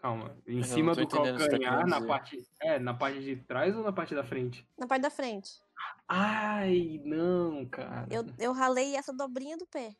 [0.01, 0.37] Calma.
[0.45, 2.07] Em não cima do tá calcanhar, na dizer.
[2.07, 2.47] parte.
[2.61, 4.67] É, na parte de trás ou na parte da frente?
[4.77, 5.59] Na parte da frente.
[6.07, 8.07] Ai, não, cara.
[8.11, 9.95] Eu, eu ralei essa dobrinha do pé.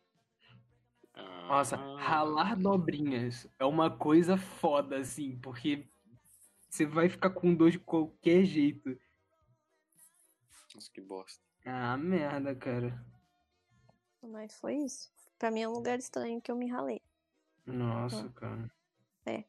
[1.47, 1.97] Nossa, Ah.
[1.99, 5.87] ralar dobrinhas é uma coisa foda, assim, porque
[6.69, 8.95] você vai ficar com dor de qualquer jeito.
[10.73, 11.41] Nossa, que bosta.
[11.65, 13.03] Ah, merda, cara.
[14.27, 15.11] Mas foi isso.
[15.37, 17.01] Pra mim é um lugar estranho que eu me ralei.
[17.65, 18.39] Nossa, Ah.
[18.39, 18.71] cara.
[19.25, 19.43] É.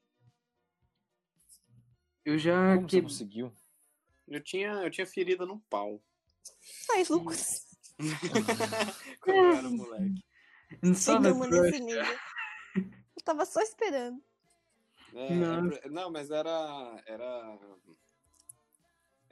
[2.24, 3.02] Eu já Como você que...
[3.02, 3.52] conseguiu?
[4.26, 6.02] Eu tinha, eu tinha ferida no pau.
[6.90, 7.66] Ai, Lucas,
[9.20, 10.24] Quando eu era moleque.
[10.82, 12.04] Da chegamos nesse nível.
[12.74, 14.22] Eu tava só esperando.
[15.14, 15.70] É, Não.
[15.72, 17.02] é não, mas era.
[17.06, 17.58] Era.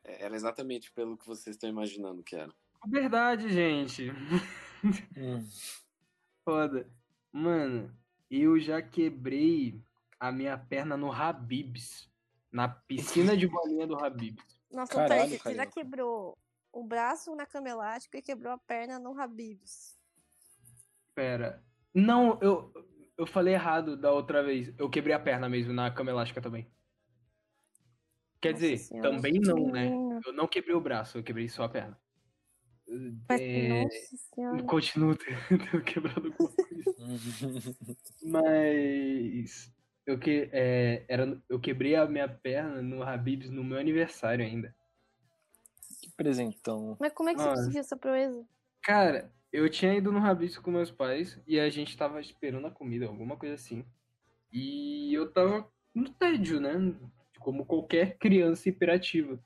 [0.05, 2.53] Era exatamente pelo que vocês estão imaginando que era.
[2.87, 4.07] Verdade, gente.
[6.45, 6.91] Foda.
[7.33, 7.95] Mano,
[8.31, 9.83] eu já quebrei
[10.19, 12.11] a minha perna no Habibs.
[12.53, 14.45] Na piscina de bolinha do Habibs.
[14.71, 16.39] Nossa, Caralho, peraí, você já quebrou
[16.73, 19.99] o braço na cama elástica e quebrou a perna no Habibs.
[21.15, 21.65] Pera.
[21.93, 22.73] Não, eu,
[23.17, 24.73] eu falei errado da outra vez.
[24.79, 26.71] Eu quebrei a perna mesmo na cama elástica também.
[28.41, 29.91] Quer Nossa dizer, Senhora, também não, né?
[30.25, 31.99] Eu não quebrei o braço, eu quebrei só a perna.
[33.29, 34.63] Mas, É.
[34.67, 35.17] Continuo
[35.49, 37.77] tendo quebrado alguma coisa.
[38.23, 39.73] Mas
[40.07, 44.75] eu, que, é, era, eu quebrei a minha perna no Habibs no meu aniversário ainda.
[46.01, 46.97] que presentão.
[47.01, 48.47] Mas como é que você conseguiu essa proeza?
[48.83, 52.71] Cara, eu tinha ido no Habib's com meus pais e a gente tava esperando a
[52.71, 53.85] comida, alguma coisa assim.
[54.53, 56.95] E eu tava no tédio, né?
[57.39, 59.43] Como qualquer criança hiperativa.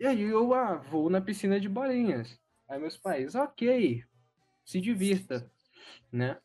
[0.00, 2.38] E aí eu, ah, vou na piscina de bolinhas.
[2.68, 4.04] Aí meus pais, ok,
[4.64, 5.50] se divirta,
[6.12, 6.38] né?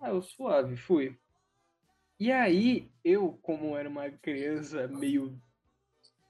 [0.00, 1.18] Aí eu suave, fui.
[2.20, 5.40] E aí, eu, como era uma criança meio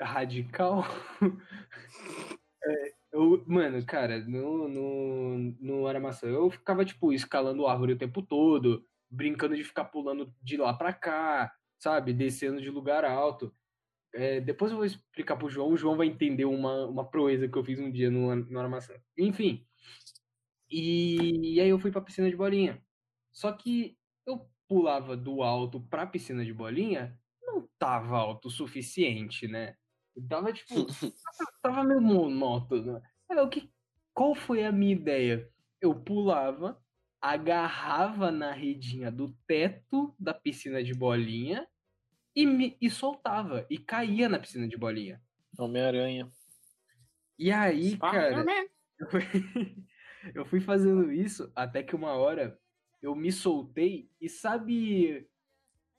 [0.00, 0.84] radical,
[2.64, 8.22] é, eu, mano, cara, no, no, no Aramaçã, eu ficava, tipo, escalando árvore o tempo
[8.22, 12.12] todo, brincando de ficar pulando de lá pra cá, sabe?
[12.12, 13.54] Descendo de lugar alto.
[14.14, 17.56] É, depois eu vou explicar pro João, o João vai entender uma, uma proeza que
[17.56, 18.94] eu fiz um dia no, no Aramaçã.
[19.16, 19.66] Enfim.
[20.70, 22.82] E, e aí eu fui pra piscina de bolinha.
[23.32, 29.46] Só que eu pulava do alto pra piscina de bolinha, não tava alto o suficiente,
[29.46, 29.74] né?
[30.16, 30.74] Eu tava, tipo,
[31.38, 33.00] tava, tava meio monótono.
[33.30, 33.70] Aí, o que,
[34.12, 35.50] qual foi a minha ideia?
[35.80, 36.82] Eu pulava,
[37.20, 41.66] agarrava na redinha do teto da piscina de bolinha
[42.38, 43.66] e, me, e soltava.
[43.68, 45.20] E caía na piscina de bolinha.
[45.58, 46.30] Homem-Aranha.
[47.36, 48.68] E aí, cara, Spider-Man.
[49.00, 49.22] eu fui,
[50.34, 52.56] eu fui fazendo isso até que uma hora
[53.02, 55.28] eu me soltei e sabe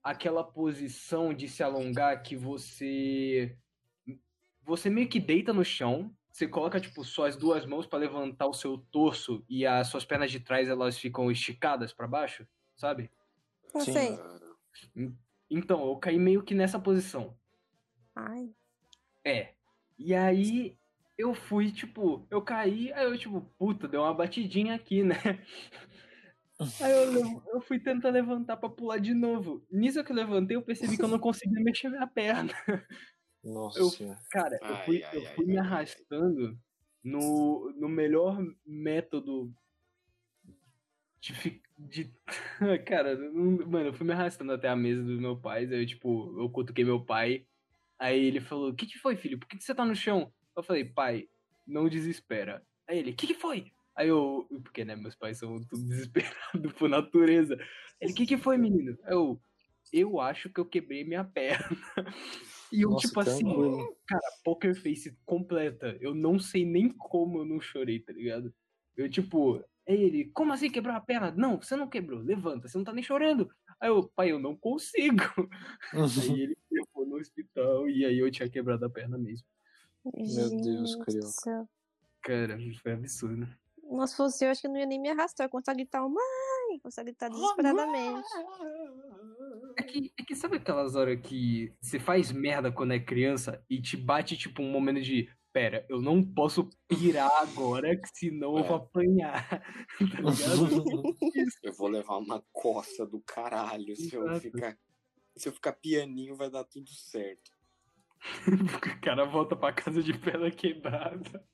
[0.01, 3.57] aquela posição de se alongar que você
[4.63, 8.53] você meio que deita no chão, você coloca tipo suas duas mãos pra levantar o
[8.53, 12.47] seu torso e as suas pernas de trás elas ficam esticadas pra baixo,
[12.77, 13.11] sabe?
[13.73, 14.17] Não Sim.
[15.49, 17.37] Então, eu caí meio que nessa posição.
[18.15, 18.53] Ai.
[19.25, 19.53] É.
[19.97, 20.77] E aí
[21.17, 25.15] eu fui, tipo, eu caí, aí eu, tipo, puta, deu uma batidinha aqui, né?
[26.79, 29.65] Aí eu, eu fui tentar levantar pra pular de novo.
[29.71, 32.53] Nisso que eu levantei, eu percebi que eu não conseguia mexer minha perna.
[33.43, 33.91] Nossa Eu-.
[34.29, 35.65] Cara, eu Ai, fui, ai, eu ai, fui me ai, ai.
[35.65, 36.59] arrastando
[37.03, 39.53] no, no melhor método
[41.21, 42.13] de, de.
[42.85, 45.65] Cara, mano, eu fui me arrastando até a mesa do meu pai.
[45.65, 47.45] Aí eu, tipo, eu cutuquei meu pai.
[47.97, 49.39] Aí ele falou: O que, que foi, filho?
[49.39, 50.33] Por que, que você tá no chão?
[50.55, 51.27] Eu falei: Pai,
[51.65, 52.61] não desespera.
[52.87, 53.71] Aí ele: O que, que foi?
[53.95, 54.47] Aí eu.
[54.63, 57.57] Porque, né, meus pais são tudo desesperados por natureza.
[58.01, 58.97] Ele: O que, que foi, menino?
[59.03, 59.41] Aí eu.
[59.91, 61.65] Eu acho que eu quebrei minha perna.
[62.71, 63.97] E eu, Nossa, tipo assim, tranquilo.
[64.07, 65.97] cara, poker face completa.
[65.99, 68.53] Eu não sei nem como eu não chorei, tá ligado?
[68.95, 71.31] Eu, tipo, aí ele, como assim quebrou a perna?
[71.31, 73.49] Não, você não quebrou, levanta, você não tá nem chorando.
[73.79, 75.23] Aí eu, pai, eu não consigo.
[75.93, 79.47] Aí ele levou no hospital e aí eu tinha quebrado a perna mesmo.
[80.13, 81.27] Meu Deus, carioca.
[81.27, 81.69] céu.
[82.21, 83.47] Cara, foi absurdo.
[83.89, 85.47] Nossa, se fosse eu, acho que eu não ia nem me arrastar.
[85.47, 86.79] Eu conseguia gritar, mãe!
[86.83, 88.27] Consegue gritar desesperadamente.
[89.77, 93.81] É que, é que sabe aquelas horas que você faz merda quando é criança e
[93.81, 95.29] te bate, tipo, um momento de.
[95.59, 99.45] Pera, eu não posso pirar agora, que senão eu vou apanhar.
[99.99, 101.17] tá ligado?
[101.61, 103.93] eu vou levar uma coça do caralho.
[103.93, 104.39] Se eu Exato.
[104.39, 104.79] ficar.
[105.35, 107.51] Se eu ficar pianinho, vai dar tudo certo.
[108.47, 111.45] o cara volta pra casa de perna quebrada.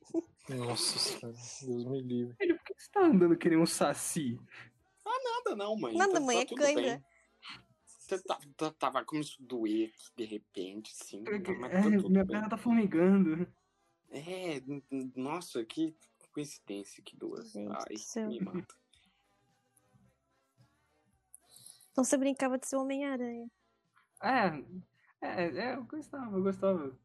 [0.50, 1.20] Nossa.
[1.66, 2.36] Deus me livre.
[2.40, 4.40] Ele, por que você tá andando que nem um saci?
[5.04, 5.98] Nada não, mãe.
[5.98, 6.84] Nada, tá, mãe, tá é tudo cãibra.
[6.84, 7.04] bem.
[7.98, 11.24] Você tá, tá, tava começando a doer aqui de repente, sim.
[11.60, 12.28] Mas É, tá minha bem.
[12.28, 13.52] perna tá formigando.
[14.16, 14.62] É,
[15.14, 15.94] nossa, que
[16.32, 17.52] coincidência que duas.
[17.52, 18.30] Gente do Ai, céu.
[18.30, 18.76] me mata.
[21.92, 23.50] Então você brincava de ser Homem-Aranha.
[24.24, 24.48] É,
[25.22, 26.98] é, é, eu gostava, eu gostava.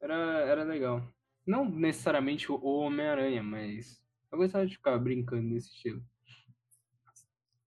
[0.00, 1.06] Era, era legal.
[1.46, 6.04] Não necessariamente o o Homem-Aranha, mas eu gostava de ficar brincando nesse estilo.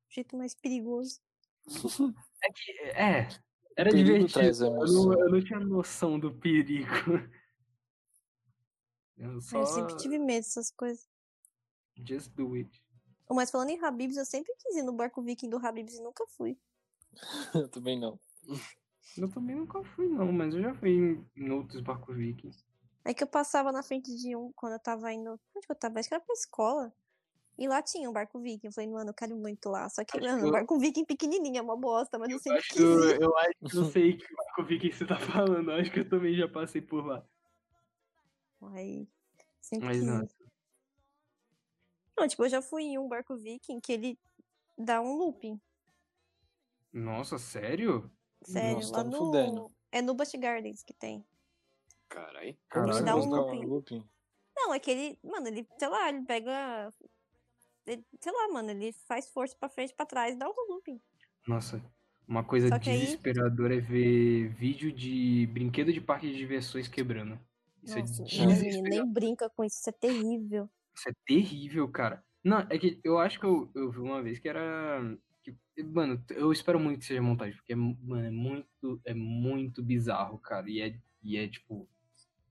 [0.09, 1.19] jeito mais perigoso.
[2.95, 3.27] É,
[3.77, 4.33] era perigo divertido.
[4.33, 6.89] traz Eu não, eu não tinha noção do perigo.
[9.19, 9.59] Eu só.
[9.59, 11.07] Eu sempre tive medo dessas coisas.
[12.07, 12.69] Just do it.
[13.29, 16.25] Mas falando em Habibs, eu sempre quis ir no barco viking do Habibs e nunca
[16.27, 16.57] fui.
[17.53, 18.19] Eu também não.
[19.17, 22.63] Eu também nunca fui, não, mas eu já fui em, em outros barcos vikings.
[23.03, 25.31] É que eu passava na frente de um quando eu tava indo.
[25.55, 25.99] Onde que eu tava?
[25.99, 26.93] Acho que era pra escola.
[27.57, 28.67] E lá tinha um barco viking.
[28.67, 29.89] Eu falei, mano, eu quero muito lá.
[29.89, 32.39] Só que, Acho mano, que o barco viking pequenininho é uma bosta, mas eu Eu
[32.39, 33.21] sempre acho, quis que eu, ir.
[33.21, 35.71] eu acho que eu sei que barco viking você tá falando.
[35.71, 37.27] Eu acho que eu também já passei por lá.
[38.61, 39.07] Aí,
[39.61, 40.27] sempre Mas quis não.
[42.27, 44.19] tipo, eu já fui em um barco viking que ele
[44.77, 45.59] dá um looping.
[46.91, 48.11] Nossa, sério?
[48.43, 49.17] Sério, Nossa, lá tá no.
[49.17, 49.71] fudendo.
[49.91, 51.23] É no Busch Gardens que tem.
[52.09, 52.57] Carai.
[52.69, 52.93] Caralho.
[52.93, 53.65] você dá um gosta de looping.
[53.67, 54.09] looping?
[54.55, 55.19] Não, é que ele.
[55.23, 56.93] Mano, ele, sei lá, ele pega.
[57.85, 60.99] ele- sei lá, mano, ele faz força pra frente e pra trás, dá um looping.
[61.47, 61.81] Nossa,
[62.27, 67.39] uma coisa que aí- desesperadora é ver vídeo de brinquedo de parque de diversões quebrando.
[67.83, 70.69] Isso Nossa, é não, nem brinca com isso, isso é terrível.
[70.95, 72.23] Isso é terrível, cara.
[72.43, 75.17] Não, é que eu acho que eu, eu vi uma vez que era.
[75.43, 79.83] Que, mano, eu espero muito que seja montagem, porque, é, mano, é muito, é muito
[79.83, 80.69] bizarro, cara.
[80.69, 81.87] E é, e é tipo.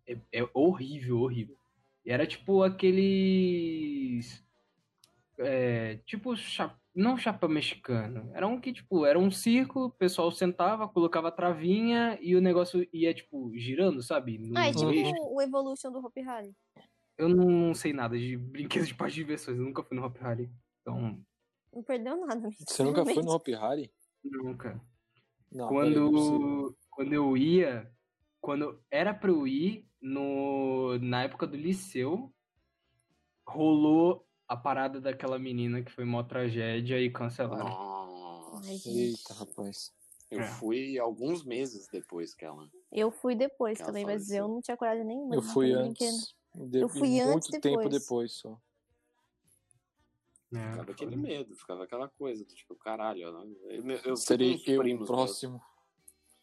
[0.07, 1.57] É, é horrível, horrível.
[2.05, 4.43] E era tipo aqueles.
[5.39, 8.31] É, tipo, cha- não chapa mexicano.
[8.35, 12.41] Era um que, tipo, era um círculo, o pessoal sentava, colocava a travinha e o
[12.41, 14.39] negócio ia, tipo, girando, sabe?
[14.39, 16.55] No Ah, é no tipo o Evolution do Hopi Hari.
[17.17, 20.17] Eu não sei nada de brinquedos de parque de diversões, eu nunca fui no Hop
[20.19, 20.51] Harry.
[20.81, 21.21] Então,
[21.73, 22.49] Não perdeu nada.
[22.51, 23.33] Você nunca foi no.
[23.33, 23.91] Hopi Hari?
[24.25, 24.81] nunca.
[25.51, 27.91] Não, não é quando, quando eu ia,
[28.41, 32.33] quando era pra eu ir, no, na época do liceu,
[33.47, 37.69] rolou a parada daquela menina que foi mó tragédia e cancelaram.
[37.69, 38.89] Nossa.
[38.89, 39.93] Eita, rapaz.
[40.31, 40.47] Eu É.
[40.47, 42.69] fui alguns meses depois que ela.
[42.91, 45.35] Eu fui depois também, mas eu não tinha coragem nenhuma.
[45.35, 46.35] Eu de fui antes.
[46.55, 47.89] de- Eu fui muito antes, tempo depois.
[47.91, 48.59] depois só.
[50.55, 53.29] É, Ficava aquele medo, ficava aquela coisa, tipo, caralho, eu,
[53.69, 54.31] eu, uns
[54.67, 55.41] eu o primos meus.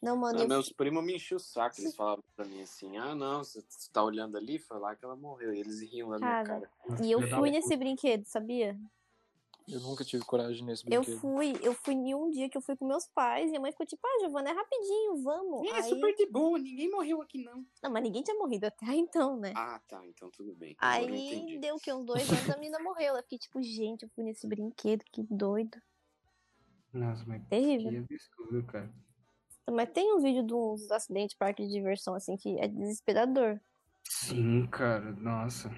[0.01, 2.95] Não, mano, Ah, eu meus primos me enchiam o saco, eles falavam pra mim assim,
[2.97, 5.53] ah não, você tá olhando ali, foi lá que ela morreu.
[5.53, 7.05] E eles riam da minha Cara, cara.
[7.05, 8.77] E eu fui nesse brinquedo, sabia?
[9.67, 11.19] Eu nunca tive coragem nesse Eu brinquedo.
[11.19, 13.71] fui, eu fui em um dia que eu fui com meus pais e a mãe
[13.71, 15.67] ficou tipo, ah, Giovana, é rapidinho, vamos.
[15.67, 17.65] É Aí- super de boa, ninguém morreu aqui não.
[17.81, 19.53] Não, mas ninguém tinha morrido até então, né?
[19.55, 20.73] Ah, tá, então tudo bem.
[20.73, 21.91] Eu Aí deu o que?
[21.91, 23.15] Uns dois anos a menina morreu.
[23.15, 25.81] Eu fiquei tipo, gente, eu fui nesse brinquedo, que doido.
[26.93, 28.05] Nossa, mas Terrível.
[28.05, 28.93] que absurdo, cara.
[29.71, 33.59] Mas tem um vídeo de uns acidentes de parque de diversão, assim, que é desesperador.
[34.07, 35.69] Sim, cara, nossa.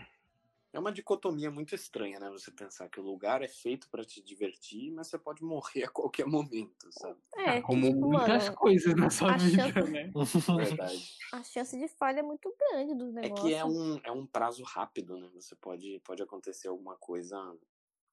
[0.73, 2.29] É uma dicotomia muito estranha, né?
[2.29, 5.89] Você pensar que o lugar é feito pra te divertir, mas você pode morrer a
[5.89, 7.19] qualquer momento, sabe?
[7.35, 10.11] É, que, Como tipo, muitas mano, coisas na sua a vida, chance- né?
[10.55, 11.03] Verdade.
[11.33, 13.49] a chance de falha é muito grande dos É negócios.
[13.49, 15.29] que é um, é um prazo rápido, né?
[15.35, 17.53] Você pode, pode acontecer alguma coisa a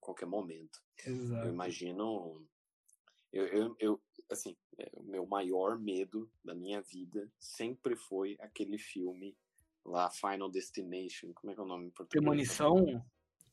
[0.00, 0.80] qualquer momento.
[1.04, 1.48] Eu Exato.
[1.48, 2.46] imagino.
[3.34, 8.78] Eu, eu, eu assim, é, o meu maior medo da minha vida sempre foi aquele
[8.78, 9.36] filme
[9.84, 11.32] lá, Final Destination.
[11.34, 12.22] Como é que é o nome em português?
[12.22, 13.04] Premonição?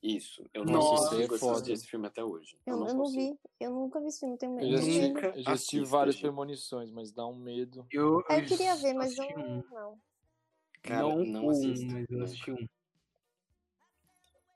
[0.03, 0.47] Isso.
[0.53, 2.59] Eu não Nossa, consigo é assistir esse filme até hoje.
[2.63, 4.77] Eu, Eu, não eu não vi, eu nunca vi esse filme, tenho Eu já medo.
[4.77, 6.21] assisti, Nunca eu já assisti assista, várias gente.
[6.21, 7.88] premonições, mas dá um medo.
[7.91, 9.63] Eu, Ah, eu queria ver, mas um.
[9.71, 9.99] não.
[10.84, 12.67] Cara, não, não um, assista, mas eu assisti um.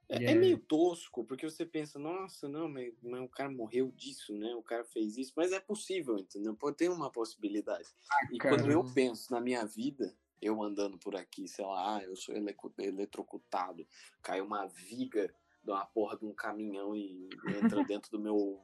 [0.10, 3.92] É, E é meio tosco, porque você pensa, nossa, não, mas, mas o cara morreu
[3.92, 4.54] disso, né?
[4.56, 6.56] O cara fez isso, mas é possível, entendeu?
[6.56, 7.88] Pode ter uma possibilidade.
[8.32, 8.58] e cara.
[8.58, 12.36] quando eu penso na minha vida, eu andando por aqui, sei lá, ah, eu sou
[12.78, 13.88] eletrocutado,
[14.22, 15.34] cai uma viga
[15.64, 18.62] de uma porra de um caminhão e entra dentro do meu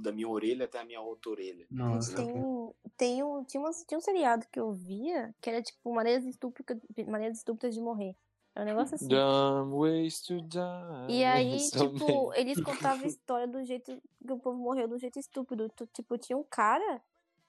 [0.00, 1.66] da minha orelha até a minha outra orelha.
[1.70, 5.62] Nossa, tem, um- tem um, tinha, uma, tinha um seriado que eu via que era
[5.62, 8.16] tipo maneiras estúpidas, maneiras estúpidas de morrer.
[8.54, 9.08] É um negócio assim.
[9.08, 10.60] Dumb ways to die.
[11.08, 15.18] E aí, tipo, eles contavam a história do jeito que o povo morreu do jeito
[15.18, 15.68] estúpido.
[15.92, 17.02] Tipo, tinha um cara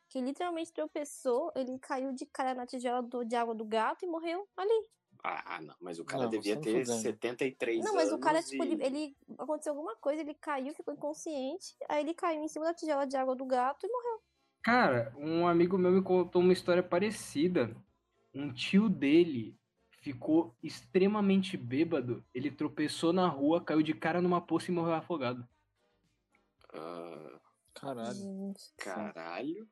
[0.09, 4.07] que literalmente tropeçou, ele caiu de cara na tigela do- de água do gato e
[4.07, 4.85] morreu ali.
[5.23, 7.01] Ah, não, mas o cara Não, devia ter fudendo.
[7.01, 10.73] 73 Não, mas o cara, anos tipo, e- ele, ele- aconteceu alguma coisa, ele caiu,
[10.73, 14.21] ficou inconsciente, aí ele caiu em cima da tigela de água do gato e morreu.
[14.63, 17.75] Cara, um amigo meu me contou uma história parecida.
[18.33, 19.57] Um tio dele
[20.01, 22.25] ficou extremamente bêbado.
[22.33, 25.47] Ele tropeçou na rua, caiu de cara numa poça e morreu afogado.
[26.73, 27.39] Ah,
[27.73, 28.53] Caralho.
[28.77, 29.69] Caralho.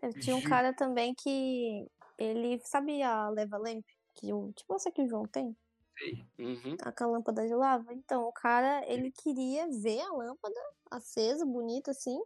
[0.00, 1.86] É, tinha um Ju- cara também que
[2.18, 3.84] ele sabia a leva lamp,
[4.14, 5.56] que o tipo essa que o João tem,
[5.98, 6.24] Sei.
[6.38, 6.76] Uhum.
[6.80, 7.92] a lâmpada de lava.
[7.92, 12.18] Então, o cara, ele queria ver a lâmpada acesa, bonita assim,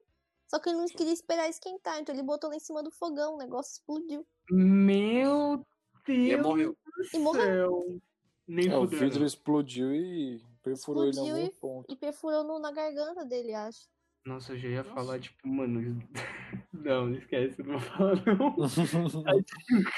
[0.48, 3.34] só que ele não queria esperar esquentar, então ele botou lá em cima do fogão,
[3.34, 5.66] o negócio explodiu Meu
[6.08, 6.76] E Deus morreu.
[7.12, 8.00] E morreu.
[8.46, 11.92] Nem É, o vidro explodiu e perfurou ele em Explodiu algum e- ponto.
[11.92, 13.88] e perfurou no- na garganta dele, acho.
[14.24, 14.94] Nossa, eu já ia Nossa.
[14.94, 16.02] falar, tipo, mano.
[16.72, 18.54] Não, não esquece, não vou falar, não.
[19.26, 19.44] Aí,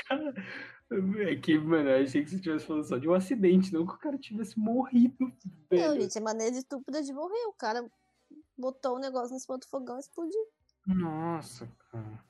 [0.09, 0.35] cara.
[1.29, 3.93] É que, mano, eu achei que você tivesse falando só de um acidente, não que
[3.93, 5.35] o cara tivesse morrido, Não,
[5.71, 6.01] velho.
[6.03, 7.45] gente, é maneira estúpida de morrer.
[7.49, 7.85] O cara
[8.57, 10.41] botou o negócio em cima do fogão e explodiu.
[10.87, 12.25] Nossa, cara.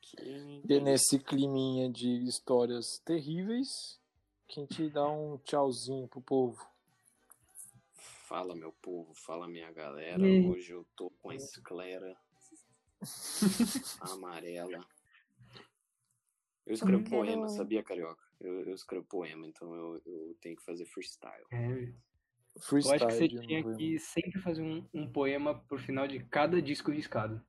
[0.00, 4.00] Que- E nesse climinha de histórias terríveis,
[4.48, 6.64] que a gente dá um tchauzinho pro povo.
[8.26, 10.20] Fala, meu povo, fala, minha galera.
[10.22, 10.46] E aí?
[10.48, 12.16] Hoje eu tô com a esclera
[14.00, 14.80] amarela.
[16.66, 18.22] Eu escrevo quero- poema, sabia, Carioca?
[18.40, 21.44] Eu, eu escrevo poema, então eu, eu tenho que fazer freestyle.
[21.50, 21.94] É, eu
[22.56, 23.06] acho Freestyle.
[23.06, 27.44] que você tinha que sempre fazer um, um poema por final de cada disco riscado.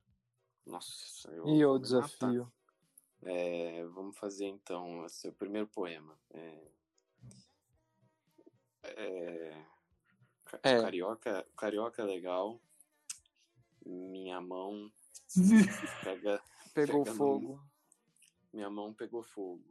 [0.66, 2.50] Nossa, eu E o desafio.
[3.22, 6.18] É, vamos fazer então o primeiro poema.
[6.30, 6.68] É,
[8.84, 9.64] é,
[10.62, 10.80] É.
[10.82, 12.60] Carioca, carioca é legal.
[13.84, 14.92] Minha mão
[16.04, 16.42] pega,
[16.74, 17.60] Pegou Pega no- fogo.
[18.52, 19.64] minha mão pegou fogo.